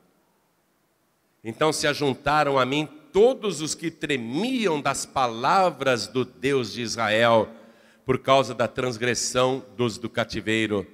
[1.43, 7.49] Então se ajuntaram a mim todos os que tremiam das palavras do Deus de Israel,
[8.05, 10.87] por causa da transgressão dos do cativeiro.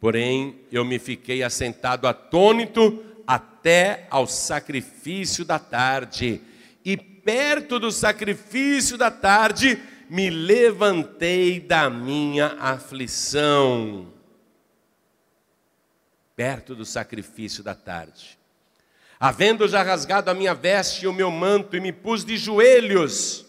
[0.00, 6.40] Porém, eu me fiquei assentado atônito até ao sacrifício da tarde.
[6.84, 14.12] E perto do sacrifício da tarde, me levantei da minha aflição.
[16.34, 18.41] Perto do sacrifício da tarde.
[19.24, 23.46] Havendo já rasgado a minha veste e o meu manto, e me pus de joelhos,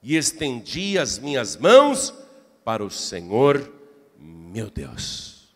[0.00, 2.14] e estendi as minhas mãos
[2.64, 3.68] para o Senhor,
[4.16, 5.48] meu Deus.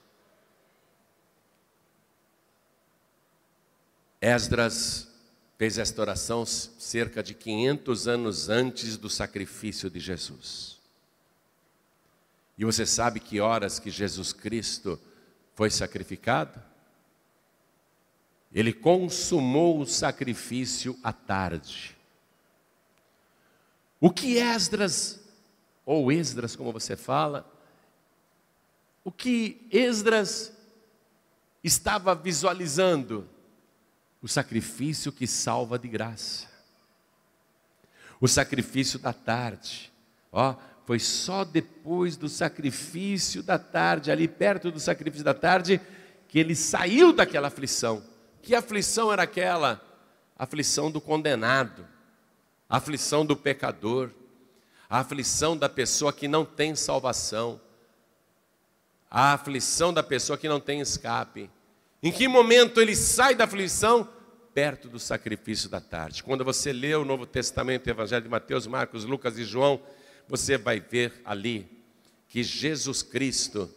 [4.20, 5.08] Esdras
[5.56, 10.80] fez esta oração cerca de 500 anos antes do sacrifício de Jesus.
[12.58, 14.98] E você sabe que horas que Jesus Cristo
[15.54, 16.71] foi sacrificado?
[18.54, 21.96] Ele consumou o sacrifício à tarde.
[24.00, 25.20] O que Esdras,
[25.86, 27.50] ou Esdras como você fala,
[29.04, 30.52] o que Esdras
[31.62, 33.28] estava visualizando?
[34.22, 36.46] o sacrifício que salva de graça.
[38.20, 39.92] O sacrifício da tarde.
[40.30, 40.54] Ó,
[40.86, 45.80] foi só depois do sacrifício da tarde, ali perto do sacrifício da tarde,
[46.28, 48.02] que ele saiu daquela aflição.
[48.42, 49.80] Que aflição era aquela?
[50.36, 51.86] Aflição do condenado,
[52.68, 54.10] aflição do pecador,
[54.90, 57.60] a aflição da pessoa que não tem salvação,
[59.08, 61.48] a aflição da pessoa que não tem escape.
[62.02, 64.08] Em que momento ele sai da aflição?
[64.52, 66.22] Perto do sacrifício da tarde.
[66.22, 69.80] Quando você lê o Novo Testamento, o Evangelho de Mateus, Marcos, Lucas e João,
[70.26, 71.70] você vai ver ali
[72.28, 73.70] que Jesus Cristo,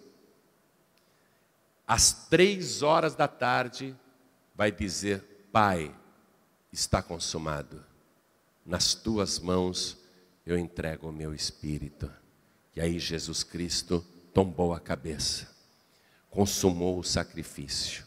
[1.87, 3.95] às três horas da tarde,
[4.55, 5.93] vai dizer: Pai,
[6.71, 7.83] está consumado,
[8.65, 9.97] nas tuas mãos
[10.45, 12.11] eu entrego o meu espírito.
[12.75, 15.47] E aí Jesus Cristo tombou a cabeça,
[16.29, 18.05] consumou o sacrifício.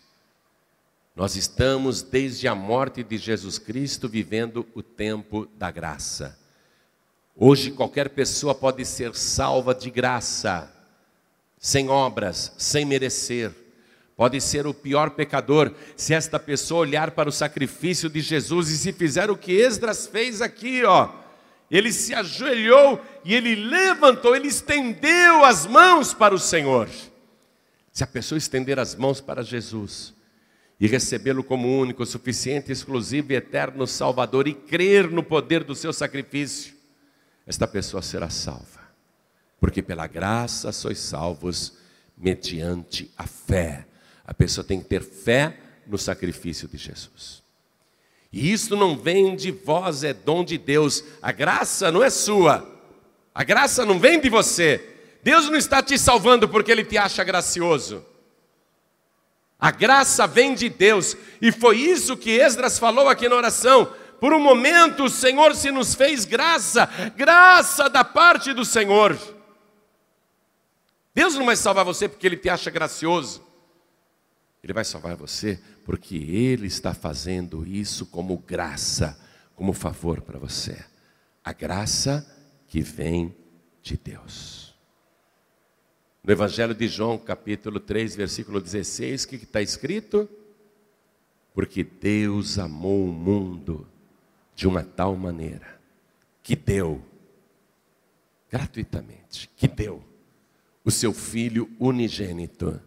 [1.16, 6.38] Nós estamos, desde a morte de Jesus Cristo, vivendo o tempo da graça.
[7.34, 10.72] Hoje, qualquer pessoa pode ser salva de graça,
[11.58, 13.52] sem obras, sem merecer.
[14.18, 18.76] Pode ser o pior pecador, se esta pessoa olhar para o sacrifício de Jesus e
[18.76, 21.08] se fizer o que Esdras fez aqui, ó.
[21.70, 26.88] Ele se ajoelhou e ele levantou, ele estendeu as mãos para o Senhor.
[27.92, 30.12] Se a pessoa estender as mãos para Jesus,
[30.80, 35.92] e recebê-lo como único, suficiente, exclusivo e eterno Salvador e crer no poder do seu
[35.92, 36.74] sacrifício,
[37.46, 38.80] esta pessoa será salva.
[39.60, 41.78] Porque pela graça sois salvos
[42.16, 43.87] mediante a fé.
[44.28, 47.42] A pessoa tem que ter fé no sacrifício de Jesus.
[48.30, 51.02] E isso não vem de vós, é dom de Deus.
[51.22, 52.70] A graça não é sua.
[53.34, 54.84] A graça não vem de você.
[55.22, 58.04] Deus não está te salvando porque ele te acha gracioso.
[59.58, 63.92] A graça vem de Deus, e foi isso que Esdras falou aqui na oração.
[64.20, 66.84] Por um momento o Senhor se nos fez graça,
[67.16, 69.18] graça da parte do Senhor.
[71.14, 73.47] Deus não vai salvar você porque Ele te acha gracioso,
[74.62, 79.18] Ele vai salvar você porque Ele está fazendo isso como graça,
[79.54, 80.84] como favor para você.
[81.44, 82.26] A graça
[82.66, 83.34] que vem
[83.82, 84.74] de Deus.
[86.22, 90.28] No Evangelho de João, capítulo 3, versículo 16, o que está escrito?
[91.54, 93.88] Porque Deus amou o mundo
[94.54, 95.80] de uma tal maneira
[96.42, 97.02] que deu,
[98.50, 100.04] gratuitamente, que deu
[100.84, 102.80] o seu Filho unigênito,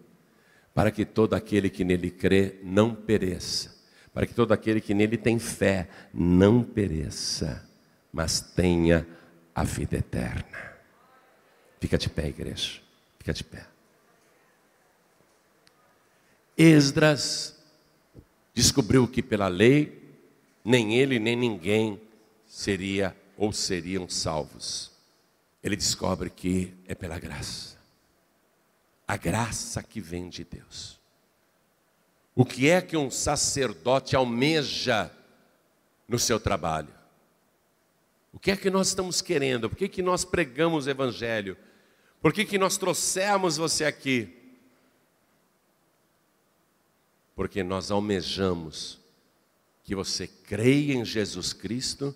[0.73, 3.75] para que todo aquele que nele crê não pereça,
[4.13, 7.67] para que todo aquele que nele tem fé não pereça,
[8.11, 9.07] mas tenha
[9.53, 10.71] a vida eterna.
[11.79, 12.79] Fica de pé, igreja.
[13.17, 13.65] Fica de pé.
[16.57, 17.57] Esdras
[18.53, 20.15] descobriu que pela lei,
[20.63, 21.99] nem ele nem ninguém
[22.45, 24.91] seria ou seriam salvos.
[25.63, 27.80] Ele descobre que é pela graça.
[29.11, 30.97] A graça que vem de Deus.
[32.33, 35.11] O que é que um sacerdote almeja
[36.07, 36.93] no seu trabalho?
[38.31, 39.69] O que é que nós estamos querendo?
[39.69, 41.57] Por que, que nós pregamos o Evangelho?
[42.21, 44.33] Por que, que nós trouxemos você aqui?
[47.35, 48.97] Porque nós almejamos
[49.83, 52.15] que você creia em Jesus Cristo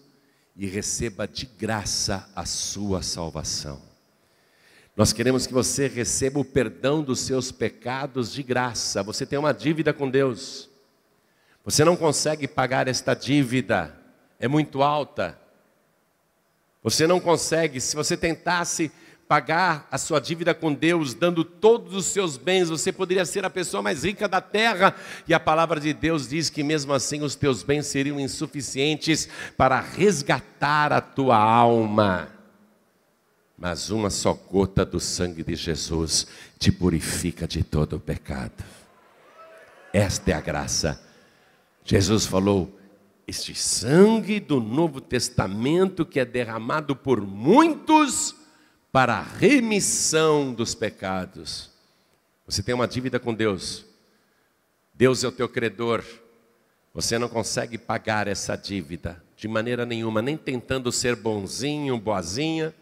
[0.55, 3.94] e receba de graça a sua salvação.
[4.95, 9.03] Nós queremos que você receba o perdão dos seus pecados de graça.
[9.03, 10.69] Você tem uma dívida com Deus.
[11.65, 13.93] Você não consegue pagar esta dívida,
[14.39, 15.37] é muito alta.
[16.83, 18.91] Você não consegue, se você tentasse
[19.27, 23.49] pagar a sua dívida com Deus, dando todos os seus bens, você poderia ser a
[23.49, 24.95] pessoa mais rica da terra,
[25.27, 29.27] e a palavra de Deus diz que mesmo assim os teus bens seriam insuficientes
[29.57, 32.34] para resgatar a tua alma.
[33.57, 36.27] Mas uma só gota do sangue de Jesus
[36.59, 38.63] te purifica de todo o pecado.
[39.93, 41.01] Esta é a graça.
[41.83, 42.77] Jesus falou:
[43.25, 48.35] Este sangue do Novo Testamento que é derramado por muitos
[48.91, 51.69] para a remissão dos pecados.
[52.45, 53.85] Você tem uma dívida com Deus.
[54.93, 56.03] Deus é o teu credor.
[56.93, 62.73] Você não consegue pagar essa dívida de maneira nenhuma, nem tentando ser bonzinho, boazinha,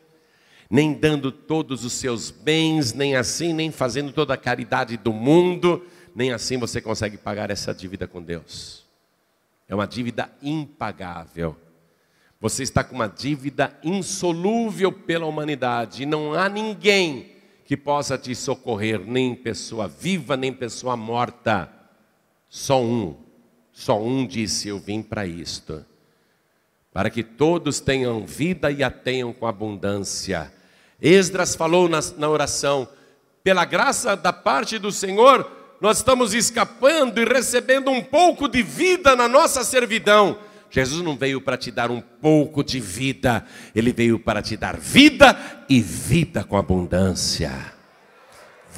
[0.74, 5.86] nem dando todos os seus bens, nem assim, nem fazendo toda a caridade do mundo,
[6.16, 8.84] nem assim você consegue pagar essa dívida com Deus.
[9.70, 11.56] É uma dívida impagável.
[12.42, 17.34] Você está com uma dívida insolúvel pela humanidade e não há ninguém
[17.66, 21.72] que possa te socorrer, nem pessoa viva, nem pessoa morta.
[22.50, 23.16] Só um,
[23.72, 25.86] só um disse: Eu vim para isto,
[26.92, 30.52] para que todos tenham vida e a tenham com abundância.
[31.04, 32.88] Esdras falou na, na oração:
[33.44, 35.46] pela graça da parte do Senhor,
[35.80, 40.40] nós estamos escapando e recebendo um pouco de vida na nossa servidão
[40.74, 43.46] Jesus não veio para te dar um pouco de vida,
[43.76, 45.38] ele veio para te dar vida
[45.70, 47.52] e vida com abundância.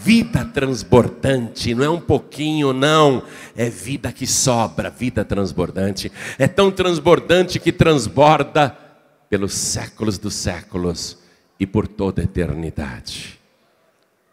[0.04, 3.24] Vida transbordante, não é um pouquinho, não,
[3.56, 6.12] é vida que sobra, vida transbordante.
[6.38, 8.78] É tão transbordante que transborda
[9.30, 11.18] pelos séculos dos séculos
[11.60, 13.40] e por toda a eternidade.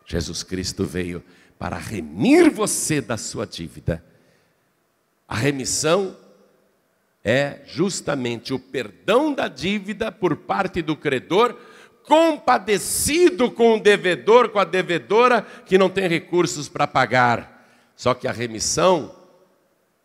[0.07, 1.23] Jesus Cristo veio
[1.59, 4.05] para remir você da sua dívida.
[5.29, 6.17] A remissão
[7.25, 11.57] é justamente o perdão da dívida por parte do credor,
[12.05, 17.93] compadecido com o devedor, com a devedora que não tem recursos para pagar.
[17.95, 19.15] Só que a remissão,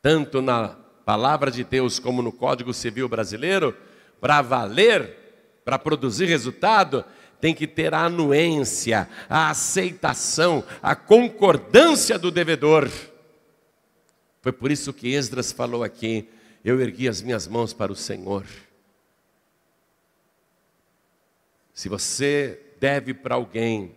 [0.01, 3.76] tanto na palavra de Deus como no Código Civil brasileiro,
[4.22, 5.16] para valer,
[5.68, 7.03] para produzir resultado,
[7.41, 12.89] tem que ter a anuência, a aceitação, a concordância do devedor.
[14.41, 16.30] Foi por isso que Esdras falou aqui:
[16.63, 18.45] eu ergui as minhas mãos para o Senhor.
[21.74, 23.93] Se você deve para alguém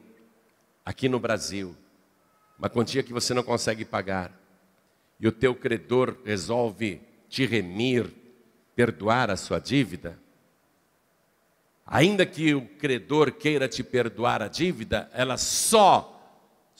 [0.85, 1.77] aqui no Brasil
[2.59, 4.37] uma quantia que você não consegue pagar
[5.21, 8.13] e o teu credor resolve te remir,
[8.75, 10.19] perdoar a sua dívida,
[11.91, 16.17] ainda que o credor queira te perdoar a dívida, ela só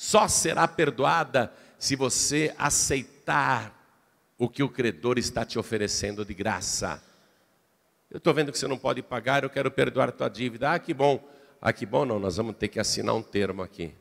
[0.01, 3.77] só será perdoada se você aceitar
[4.39, 7.03] o que o credor está te oferecendo de graça.
[8.11, 10.73] Eu estou vendo que você não pode pagar, eu quero perdoar a tua dívida.
[10.73, 11.23] Ah, que bom.
[11.61, 13.93] Ah, que bom, não, nós vamos ter que assinar um termo aqui.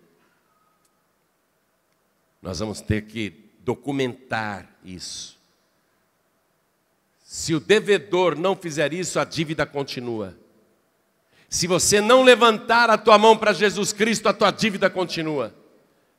[2.41, 5.37] Nós vamos ter que documentar isso.
[7.21, 10.38] Se o devedor não fizer isso, a dívida continua.
[11.49, 15.53] Se você não levantar a tua mão para Jesus Cristo, a tua dívida continua.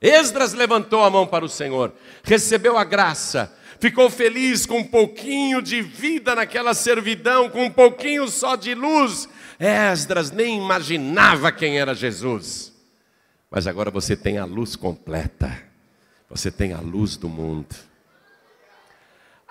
[0.00, 1.92] Esdras levantou a mão para o Senhor,
[2.24, 8.26] recebeu a graça, ficou feliz com um pouquinho de vida naquela servidão, com um pouquinho
[8.26, 9.28] só de luz.
[9.58, 12.72] Esdras nem imaginava quem era Jesus.
[13.50, 15.62] Mas agora você tem a luz completa.
[16.30, 17.74] Você tem a luz do mundo.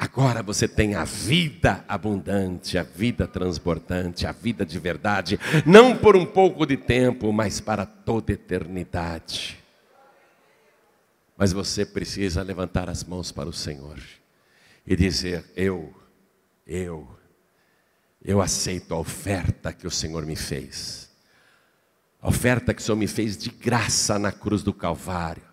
[0.01, 6.15] Agora você tem a vida abundante, a vida transbordante, a vida de verdade, não por
[6.15, 9.61] um pouco de tempo, mas para toda eternidade.
[11.35, 13.99] Mas você precisa levantar as mãos para o Senhor
[14.87, 15.93] e dizer: Eu,
[16.65, 17.05] eu,
[18.23, 21.09] eu aceito a oferta que o Senhor me fez.
[22.21, 25.48] A oferta que o Senhor me fez de graça na cruz do Calvário.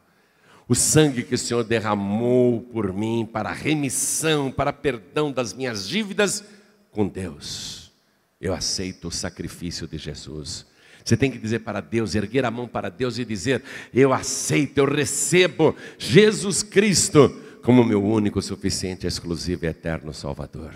[0.68, 6.44] O sangue que o Senhor derramou por mim para remissão, para perdão das minhas dívidas
[6.90, 7.92] com Deus.
[8.40, 10.66] Eu aceito o sacrifício de Jesus.
[11.04, 13.62] Você tem que dizer para Deus, erguer a mão para Deus e dizer:
[13.94, 17.28] Eu aceito, eu recebo Jesus Cristo
[17.62, 20.72] como meu único, suficiente, exclusivo e eterno Salvador.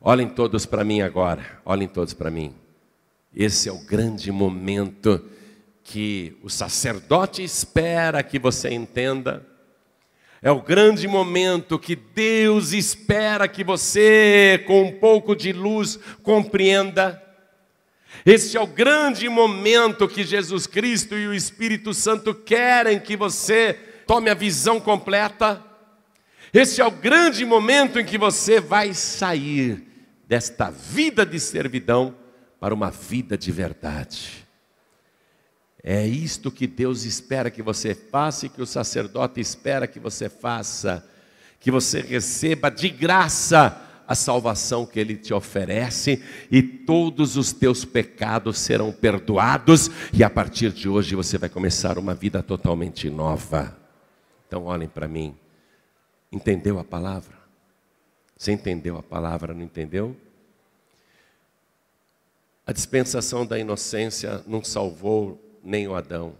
[0.00, 2.54] Olhem todos para mim agora, olhem todos para mim.
[3.34, 5.24] Esse é o grande momento
[5.84, 9.46] que o sacerdote espera que você entenda.
[10.40, 17.22] É o grande momento que Deus espera que você, com um pouco de luz, compreenda.
[18.24, 23.74] Esse é o grande momento que Jesus Cristo e o Espírito Santo querem que você
[24.06, 25.62] tome a visão completa.
[26.52, 29.86] Esse é o grande momento em que você vai sair
[30.26, 32.14] desta vida de servidão
[32.58, 34.43] para uma vida de verdade.
[35.86, 40.30] É isto que Deus espera que você faça e que o sacerdote espera que você
[40.30, 41.06] faça,
[41.60, 47.84] que você receba de graça a salvação que ele te oferece e todos os teus
[47.84, 53.76] pecados serão perdoados e a partir de hoje você vai começar uma vida totalmente nova.
[54.48, 55.36] Então olhem para mim.
[56.32, 57.36] Entendeu a palavra?
[58.38, 60.16] Você entendeu a palavra, não entendeu?
[62.66, 66.34] A dispensação da inocência não salvou nem o Adão.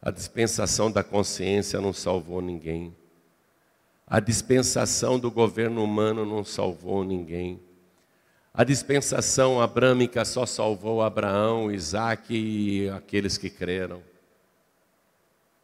[0.00, 2.94] A dispensação da consciência não salvou ninguém.
[4.06, 7.58] A dispensação do governo humano não salvou ninguém.
[8.52, 14.02] A dispensação abrâmica só salvou Abraão, Isaac e aqueles que creram.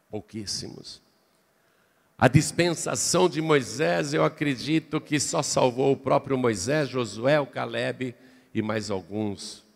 [0.09, 0.99] Pouquíssimos.
[2.17, 8.15] A dispensação de Moisés, eu acredito que só salvou o próprio Moisés, Josué, o Caleb
[8.53, 9.68] e mais alguns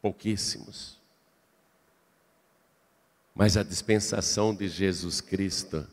[0.00, 0.98] pouquíssimos.
[3.34, 5.86] Mas a dispensação de Jesus Cristo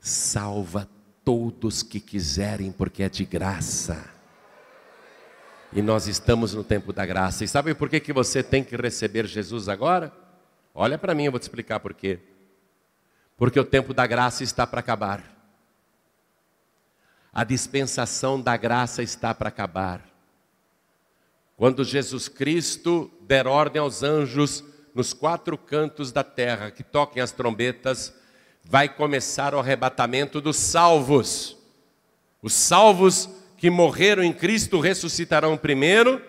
[0.00, 0.88] salva
[1.24, 4.08] todos que quiserem, porque é de graça.
[5.72, 7.44] E nós estamos no tempo da graça.
[7.44, 10.12] E sabe por que, que você tem que receber Jesus agora?
[10.74, 12.20] Olha para mim, eu vou te explicar por quê.
[13.36, 15.22] Porque o tempo da graça está para acabar.
[17.32, 20.15] A dispensação da graça está para acabar.
[21.56, 24.62] Quando Jesus Cristo der ordem aos anjos
[24.94, 28.12] nos quatro cantos da terra que toquem as trombetas,
[28.62, 31.56] vai começar o arrebatamento dos salvos.
[32.42, 36.20] Os salvos que morreram em Cristo ressuscitarão primeiro,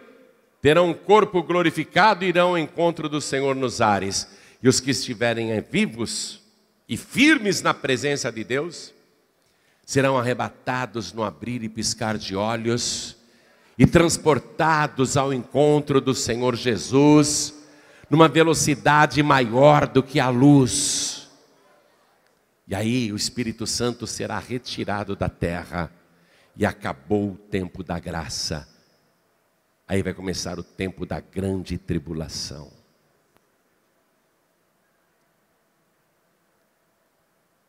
[0.62, 4.30] terão um corpo glorificado e irão ao encontro do Senhor nos ares.
[4.64, 6.42] E os que estiverem vivos
[6.88, 8.94] e firmes na presença de Deus,
[9.86, 13.17] serão arrebatados no abrir e piscar de olhos
[13.78, 17.54] e transportados ao encontro do Senhor Jesus,
[18.10, 21.30] numa velocidade maior do que a luz.
[22.68, 25.92] E aí o Espírito Santo será retirado da terra
[26.56, 28.68] e acabou o tempo da graça.
[29.88, 32.72] Aí vai começar o tempo da grande tribulação.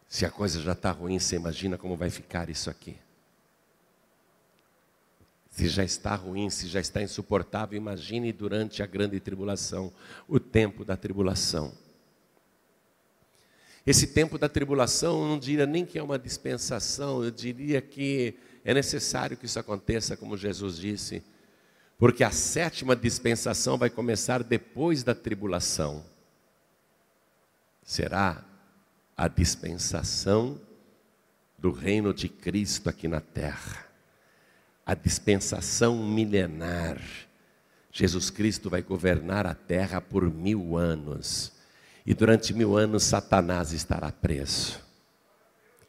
[0.08, 2.96] Se a coisa já está ruim, você imagina como vai ficar isso aqui.
[5.58, 9.92] Se já está ruim, se já está insuportável, imagine durante a grande tribulação,
[10.28, 11.72] o tempo da tribulação.
[13.84, 18.36] Esse tempo da tribulação, eu não diria nem que é uma dispensação, eu diria que
[18.64, 21.24] é necessário que isso aconteça, como Jesus disse,
[21.98, 26.06] porque a sétima dispensação vai começar depois da tribulação.
[27.82, 28.44] Será
[29.16, 30.60] a dispensação
[31.58, 33.87] do reino de Cristo aqui na terra
[34.88, 36.98] a dispensação milenar.
[37.92, 41.52] Jesus Cristo vai governar a terra por mil anos.
[42.06, 44.80] E durante mil anos Satanás estará preso.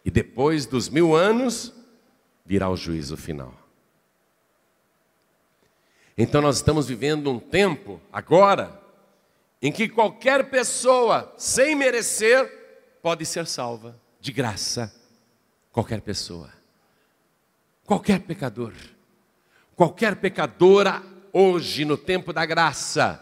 [0.04, 1.74] E depois dos mil anos
[2.46, 3.54] virá o juízo final.
[6.18, 8.84] Então nós estamos vivendo um tempo agora
[9.62, 14.94] em que qualquer pessoa, sem merecer, pode ser salva de graça.
[15.72, 16.59] Qualquer pessoa.
[17.90, 18.72] Qualquer pecador,
[19.76, 21.02] qualquer pecadora
[21.34, 23.20] hoje no tempo da graça,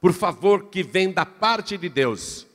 [0.00, 2.46] por favor, que vem da parte de Deus.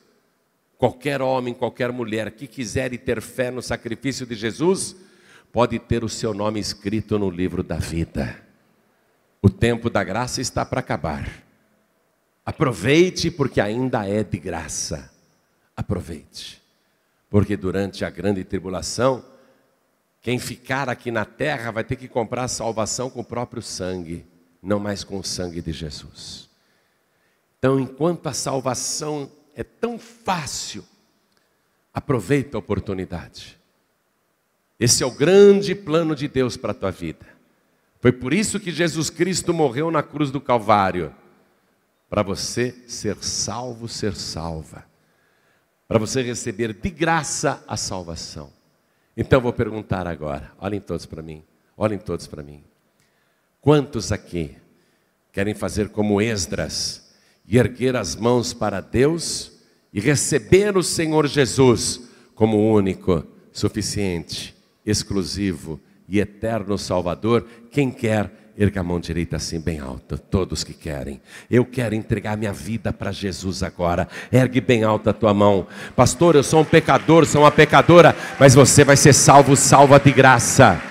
[0.75, 4.95] Qualquer homem, qualquer mulher que quiser ter fé no sacrifício de Jesus,
[5.51, 8.43] pode ter o seu nome escrito no livro da vida.
[9.39, 11.29] O tempo da graça está para acabar.
[12.43, 15.13] Aproveite, porque ainda é de graça.
[15.77, 16.59] Aproveite,
[17.29, 19.23] porque durante a grande tribulação,
[20.21, 24.25] quem ficar aqui na terra vai ter que comprar a salvação com o próprio sangue,
[24.61, 26.47] não mais com o sangue de Jesus.
[27.57, 30.85] Então, enquanto a salvação é tão fácil,
[31.91, 33.59] aproveita a oportunidade.
[34.79, 37.25] Esse é o grande plano de Deus para a tua vida.
[37.99, 41.13] Foi por isso que Jesus Cristo morreu na cruz do Calvário
[42.09, 44.85] para você ser salvo, ser salva,
[45.87, 48.51] para você receber de graça a salvação.
[49.15, 51.43] Então vou perguntar agora, olhem todos para mim,
[51.75, 52.63] olhem todos para mim.
[53.59, 54.55] Quantos aqui
[55.31, 57.13] querem fazer como Esdras
[57.47, 59.59] e erguer as mãos para Deus
[59.93, 64.55] e receber o Senhor Jesus como único, suficiente,
[64.85, 70.73] exclusivo e eterno Salvador, quem quer Erga a mão direita assim bem alta, todos que
[70.73, 71.21] querem.
[71.49, 74.07] Eu quero entregar minha vida para Jesus agora.
[74.31, 75.65] Ergue bem alta a tua mão.
[75.95, 80.11] Pastor, eu sou um pecador, sou uma pecadora, mas você vai ser salvo, salva de
[80.11, 80.81] graça.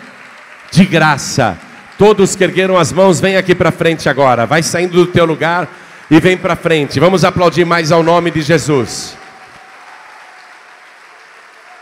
[0.72, 1.58] De graça.
[1.98, 4.46] Todos que ergueram as mãos, vem aqui para frente agora.
[4.46, 5.68] Vai saindo do teu lugar
[6.10, 6.98] e vem para frente.
[6.98, 9.16] Vamos aplaudir mais ao nome de Jesus.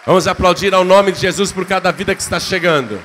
[0.05, 2.99] Vamos aplaudir ao nome de Jesus por cada vida que está chegando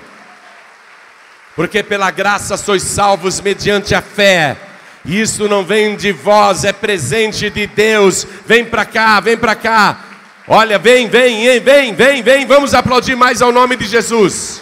[1.56, 4.58] porque pela graça sois salvos mediante a fé.
[5.06, 8.26] Isso não vem de vós, é presente de Deus.
[8.45, 9.99] Vem para cá, vem para cá.
[10.47, 12.45] Olha, vem, vem, vem, vem, vem.
[12.45, 14.62] Vamos aplaudir mais ao nome de Jesus.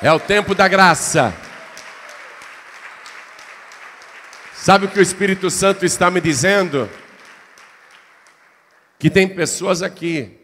[0.00, 1.34] É o tempo da graça.
[4.54, 6.88] Sabe o que o Espírito Santo está me dizendo?
[8.98, 10.43] Que tem pessoas aqui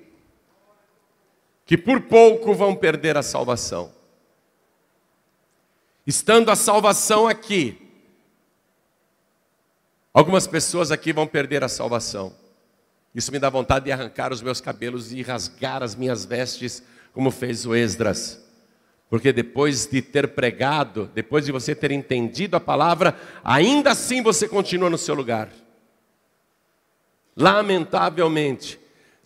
[1.71, 3.93] que por pouco vão perder a salvação.
[6.05, 7.81] Estando a salvação aqui,
[10.13, 12.35] algumas pessoas aqui vão perder a salvação.
[13.15, 17.31] Isso me dá vontade de arrancar os meus cabelos e rasgar as minhas vestes, como
[17.31, 18.45] fez o Esdras.
[19.09, 24.49] Porque depois de ter pregado, depois de você ter entendido a palavra, ainda assim você
[24.49, 25.49] continua no seu lugar.
[27.37, 28.80] Lamentavelmente,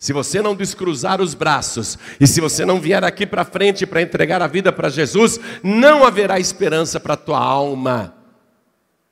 [0.05, 4.03] se você não descruzar os braços e se você não vier aqui para frente para
[4.03, 8.13] entregar a vida para Jesus, não haverá esperança para a tua alma,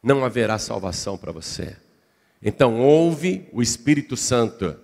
[0.04, 1.76] não haverá salvação para você.
[2.44, 4.76] Então, ouve o Espírito Santo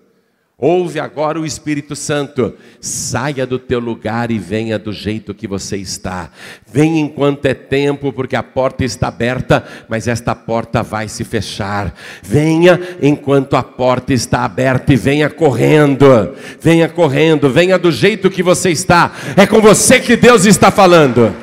[0.61, 2.53] Ouve agora o Espírito Santo.
[2.81, 6.29] Saia do teu lugar e venha do jeito que você está.
[6.69, 11.95] Venha enquanto é tempo, porque a porta está aberta, mas esta porta vai se fechar.
[12.21, 16.35] Venha enquanto a porta está aberta e venha correndo.
[16.59, 19.13] Venha correndo, venha do jeito que você está.
[19.37, 21.33] É com você que Deus está falando.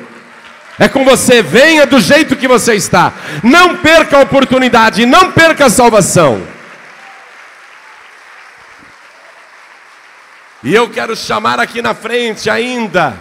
[0.77, 3.11] É com você, venha do jeito que você está.
[3.41, 6.55] Não perca a oportunidade, não perca a salvação.
[10.63, 13.15] E eu quero chamar aqui na frente ainda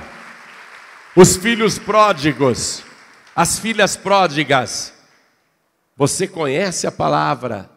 [1.15, 2.83] os filhos pródigos,
[3.35, 4.95] as filhas pródigas.
[5.99, 7.69] Você conhece a palavra,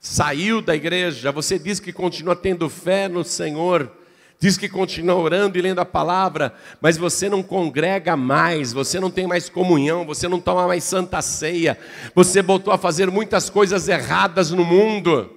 [0.00, 3.92] saiu da igreja, você diz que continua tendo fé no Senhor,
[4.40, 9.10] diz que continua orando e lendo a palavra, mas você não congrega mais, você não
[9.10, 11.78] tem mais comunhão, você não toma mais santa ceia,
[12.14, 15.30] você voltou a fazer muitas coisas erradas no mundo.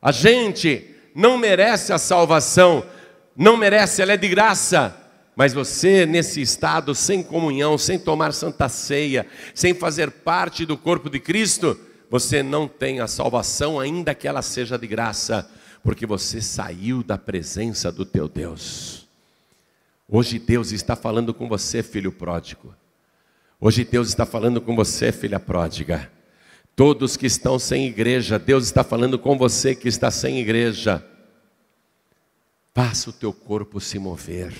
[0.00, 2.84] A gente não merece a salvação,
[3.36, 4.96] não merece, ela é de graça.
[5.34, 11.08] Mas você, nesse estado, sem comunhão, sem tomar santa ceia, sem fazer parte do corpo
[11.08, 11.78] de Cristo,
[12.10, 15.50] você não tem a salvação, ainda que ela seja de graça,
[15.82, 19.08] porque você saiu da presença do teu Deus.
[20.06, 22.74] Hoje Deus está falando com você, filho pródigo.
[23.58, 26.10] Hoje Deus está falando com você, filha pródiga.
[26.74, 31.04] Todos que estão sem igreja, Deus está falando com você que está sem igreja.
[32.74, 34.54] Faça o teu corpo se mover.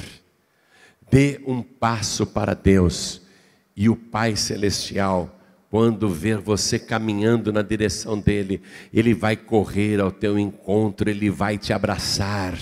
[1.10, 3.22] Dê um passo para Deus.
[3.74, 5.40] E o Pai Celestial,
[5.70, 8.60] quando ver você caminhando na direção dele,
[8.92, 12.58] ele vai correr ao teu encontro, ele vai te abraçar.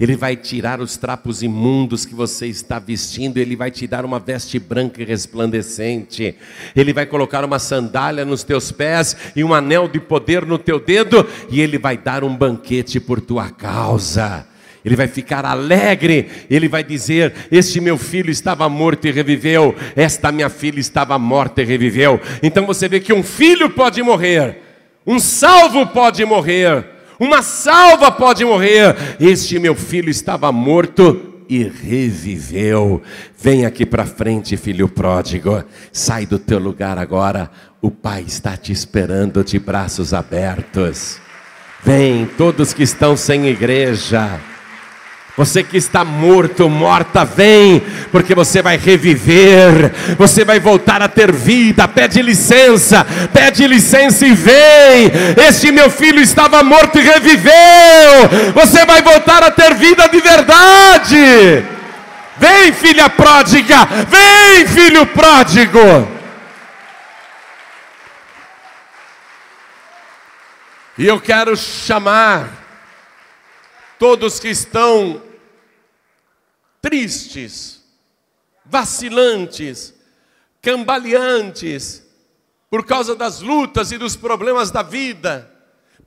[0.00, 4.20] Ele vai tirar os trapos imundos que você está vestindo, Ele vai te dar uma
[4.20, 6.36] veste branca e resplandecente,
[6.76, 10.78] Ele vai colocar uma sandália nos teus pés e um anel de poder no teu
[10.78, 14.46] dedo, e Ele vai dar um banquete por tua causa.
[14.84, 20.30] Ele vai ficar alegre, ele vai dizer: Este meu filho estava morto e reviveu, esta
[20.30, 22.20] minha filha estava morta e reviveu.
[22.42, 24.62] Então você vê que um filho pode morrer,
[25.04, 26.86] um salvo pode morrer,
[27.18, 28.94] uma salva pode morrer.
[29.20, 33.02] Este meu filho estava morto e reviveu.
[33.36, 35.64] Vem aqui para frente, filho pródigo.
[35.92, 37.50] Sai do teu lugar agora.
[37.80, 41.18] O Pai está te esperando de braços abertos.
[41.82, 44.40] Vem, todos que estão sem igreja.
[45.38, 47.80] Você que está morto, morta, vem,
[48.10, 51.86] porque você vai reviver, você vai voltar a ter vida.
[51.86, 55.12] Pede licença, pede licença e vem.
[55.46, 57.52] Este meu filho estava morto e reviveu.
[58.52, 61.64] Você vai voltar a ter vida de verdade.
[62.36, 66.08] Vem, filha pródiga, vem, filho pródigo.
[70.98, 72.48] E eu quero chamar
[74.00, 75.27] todos que estão
[76.88, 77.82] tristes,
[78.64, 79.92] vacilantes,
[80.62, 82.02] cambaleantes,
[82.70, 85.50] por causa das lutas e dos problemas da vida,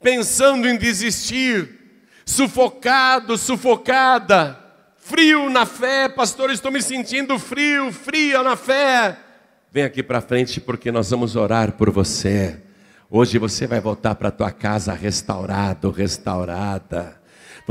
[0.02, 1.70] pensando em desistir,
[2.26, 4.60] sufocado, sufocada,
[4.98, 9.20] frio na fé, pastor, estou me sentindo frio, fria na fé.
[9.72, 12.60] Vem aqui para frente porque nós vamos orar por você.
[13.08, 17.21] Hoje você vai voltar para tua casa restaurado, restaurada.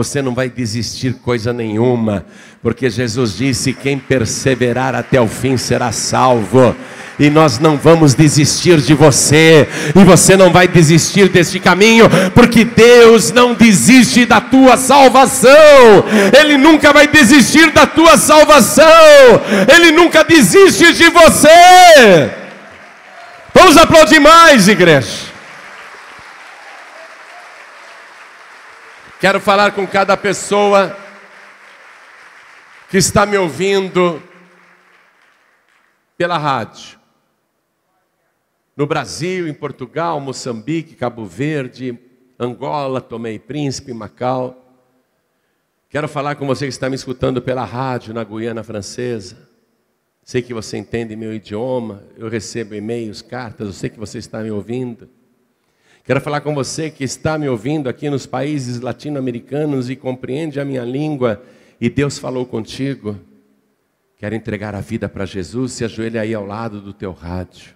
[0.01, 2.25] Você não vai desistir coisa nenhuma,
[2.63, 6.75] porque Jesus disse: quem perseverar até o fim será salvo.
[7.19, 12.65] E nós não vamos desistir de você, e você não vai desistir deste caminho, porque
[12.65, 15.53] Deus não desiste da tua salvação,
[16.41, 18.87] Ele nunca vai desistir da tua salvação,
[19.71, 22.31] Ele nunca desiste de você.
[23.53, 25.30] Vamos aplaudir mais, igreja.
[29.21, 30.97] Quero falar com cada pessoa
[32.89, 34.23] que está me ouvindo
[36.17, 36.99] pela rádio.
[38.75, 41.99] No Brasil, em Portugal, Moçambique, Cabo Verde,
[42.39, 44.57] Angola, Tomé e Príncipe, Macau.
[45.91, 49.37] Quero falar com você que está me escutando pela rádio na Guiana Francesa.
[50.25, 54.43] Sei que você entende meu idioma, eu recebo e-mails, cartas, eu sei que você está
[54.43, 55.11] me ouvindo.
[56.03, 60.65] Quero falar com você que está me ouvindo aqui nos países latino-americanos e compreende a
[60.65, 61.43] minha língua
[61.79, 63.19] e Deus falou contigo.
[64.17, 67.75] Quero entregar a vida para Jesus, se ajoelhe aí ao lado do teu rádio.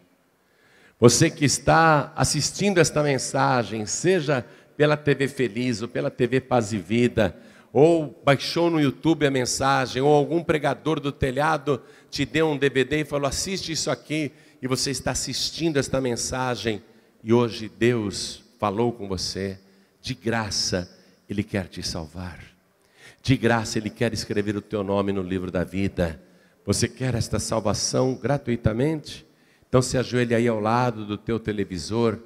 [0.99, 4.45] Você que está assistindo esta mensagem, seja
[4.75, 7.37] pela TV Feliz ou pela TV Paz e Vida,
[7.73, 13.03] ou baixou no YouTube a mensagem, ou algum pregador do telhado te deu um DVD
[13.03, 16.83] e falou: assiste isso aqui, e você está assistindo esta mensagem
[17.25, 19.59] e hoje Deus falou com você,
[20.03, 20.87] de graça
[21.27, 22.39] Ele quer te salvar,
[23.23, 26.21] de graça Ele quer escrever o teu nome no livro da vida.
[26.67, 29.27] Você quer esta salvação gratuitamente?
[29.67, 32.19] Então se ajoelhe aí ao lado do teu televisor,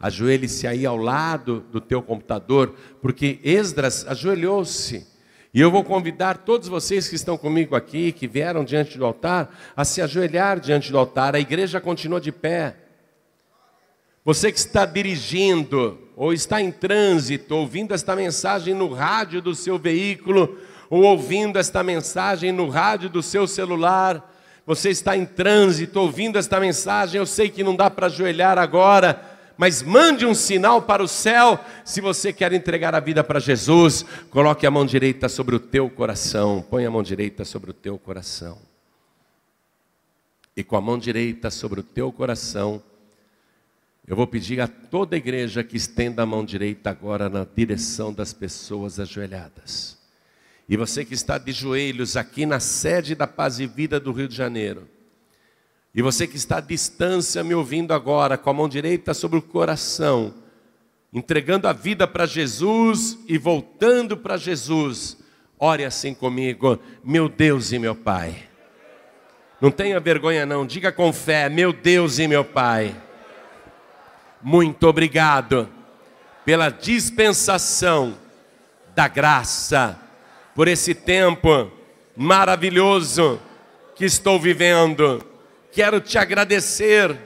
[0.00, 5.06] ajoelhe-se aí ao lado do teu computador, porque Esdras ajoelhou-se.
[5.52, 9.54] E eu vou convidar todos vocês que estão comigo aqui, que vieram diante do altar,
[9.76, 11.34] a se ajoelhar diante do altar.
[11.34, 12.85] A igreja continua de pé.
[14.26, 19.78] Você que está dirigindo ou está em trânsito, ouvindo esta mensagem no rádio do seu
[19.78, 20.58] veículo,
[20.90, 24.34] ou ouvindo esta mensagem no rádio do seu celular,
[24.66, 29.22] você está em trânsito, ouvindo esta mensagem, eu sei que não dá para ajoelhar agora,
[29.56, 34.04] mas mande um sinal para o céu se você quer entregar a vida para Jesus.
[34.28, 37.96] Coloque a mão direita sobre o teu coração, põe a mão direita sobre o teu
[37.96, 38.58] coração.
[40.56, 42.82] E com a mão direita sobre o teu coração,
[44.06, 48.12] eu vou pedir a toda a igreja que estenda a mão direita agora na direção
[48.12, 49.98] das pessoas ajoelhadas.
[50.68, 54.28] E você que está de joelhos aqui na sede da Paz e Vida do Rio
[54.28, 54.88] de Janeiro.
[55.92, 59.42] E você que está à distância me ouvindo agora, com a mão direita sobre o
[59.42, 60.34] coração,
[61.12, 65.16] entregando a vida para Jesus e voltando para Jesus.
[65.58, 68.36] Ore assim comigo, meu Deus e meu Pai.
[69.60, 72.94] Não tenha vergonha não, diga com fé, meu Deus e meu Pai
[74.42, 75.68] muito obrigado
[76.44, 78.16] pela dispensação
[78.94, 79.98] da graça,
[80.54, 81.70] por esse tempo
[82.16, 83.40] maravilhoso
[83.94, 85.24] que estou vivendo.
[85.72, 87.16] Quero te agradecer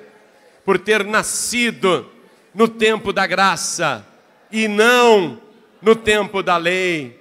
[0.65, 2.11] por ter nascido
[2.55, 4.07] no tempo da graça
[4.51, 5.41] e não
[5.81, 7.19] no tempo da lei,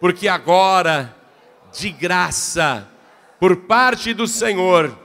[0.00, 1.14] porque agora,
[1.72, 2.88] de graça,
[3.38, 4.96] por parte do Senhor,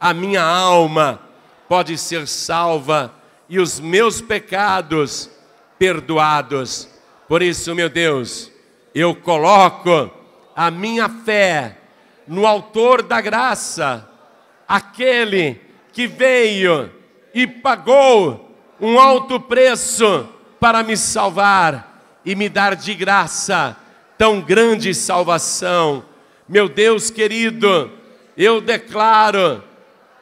[0.00, 1.20] a minha alma
[1.68, 3.14] pode ser salva
[3.50, 5.28] e os meus pecados
[5.76, 6.88] perdoados.
[7.28, 8.50] Por isso, meu Deus,
[8.94, 10.08] eu coloco
[10.54, 11.76] a minha fé
[12.28, 14.08] no Autor da graça,
[14.68, 15.60] aquele
[15.92, 16.92] que veio
[17.34, 20.28] e pagou um alto preço
[20.60, 23.76] para me salvar e me dar de graça
[24.16, 26.04] tão grande salvação.
[26.48, 27.90] Meu Deus querido,
[28.36, 29.64] eu declaro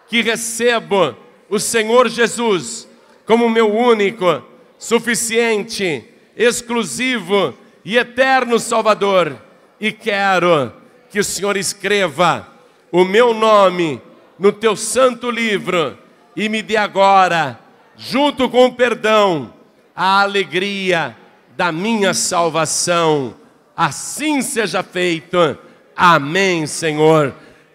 [0.08, 1.14] que recebo
[1.50, 2.87] o Senhor Jesus
[3.28, 4.42] como meu único,
[4.78, 6.02] suficiente,
[6.34, 7.52] exclusivo
[7.84, 9.36] e eterno Salvador.
[9.78, 10.72] E quero
[11.10, 12.48] que o Senhor escreva
[12.90, 14.00] o meu nome
[14.38, 15.98] no teu santo livro
[16.34, 17.60] e me dê agora,
[17.98, 19.52] junto com o perdão,
[19.94, 21.14] a alegria
[21.54, 23.34] da minha salvação.
[23.76, 25.58] Assim seja feito.
[25.94, 27.34] Amém, Senhor.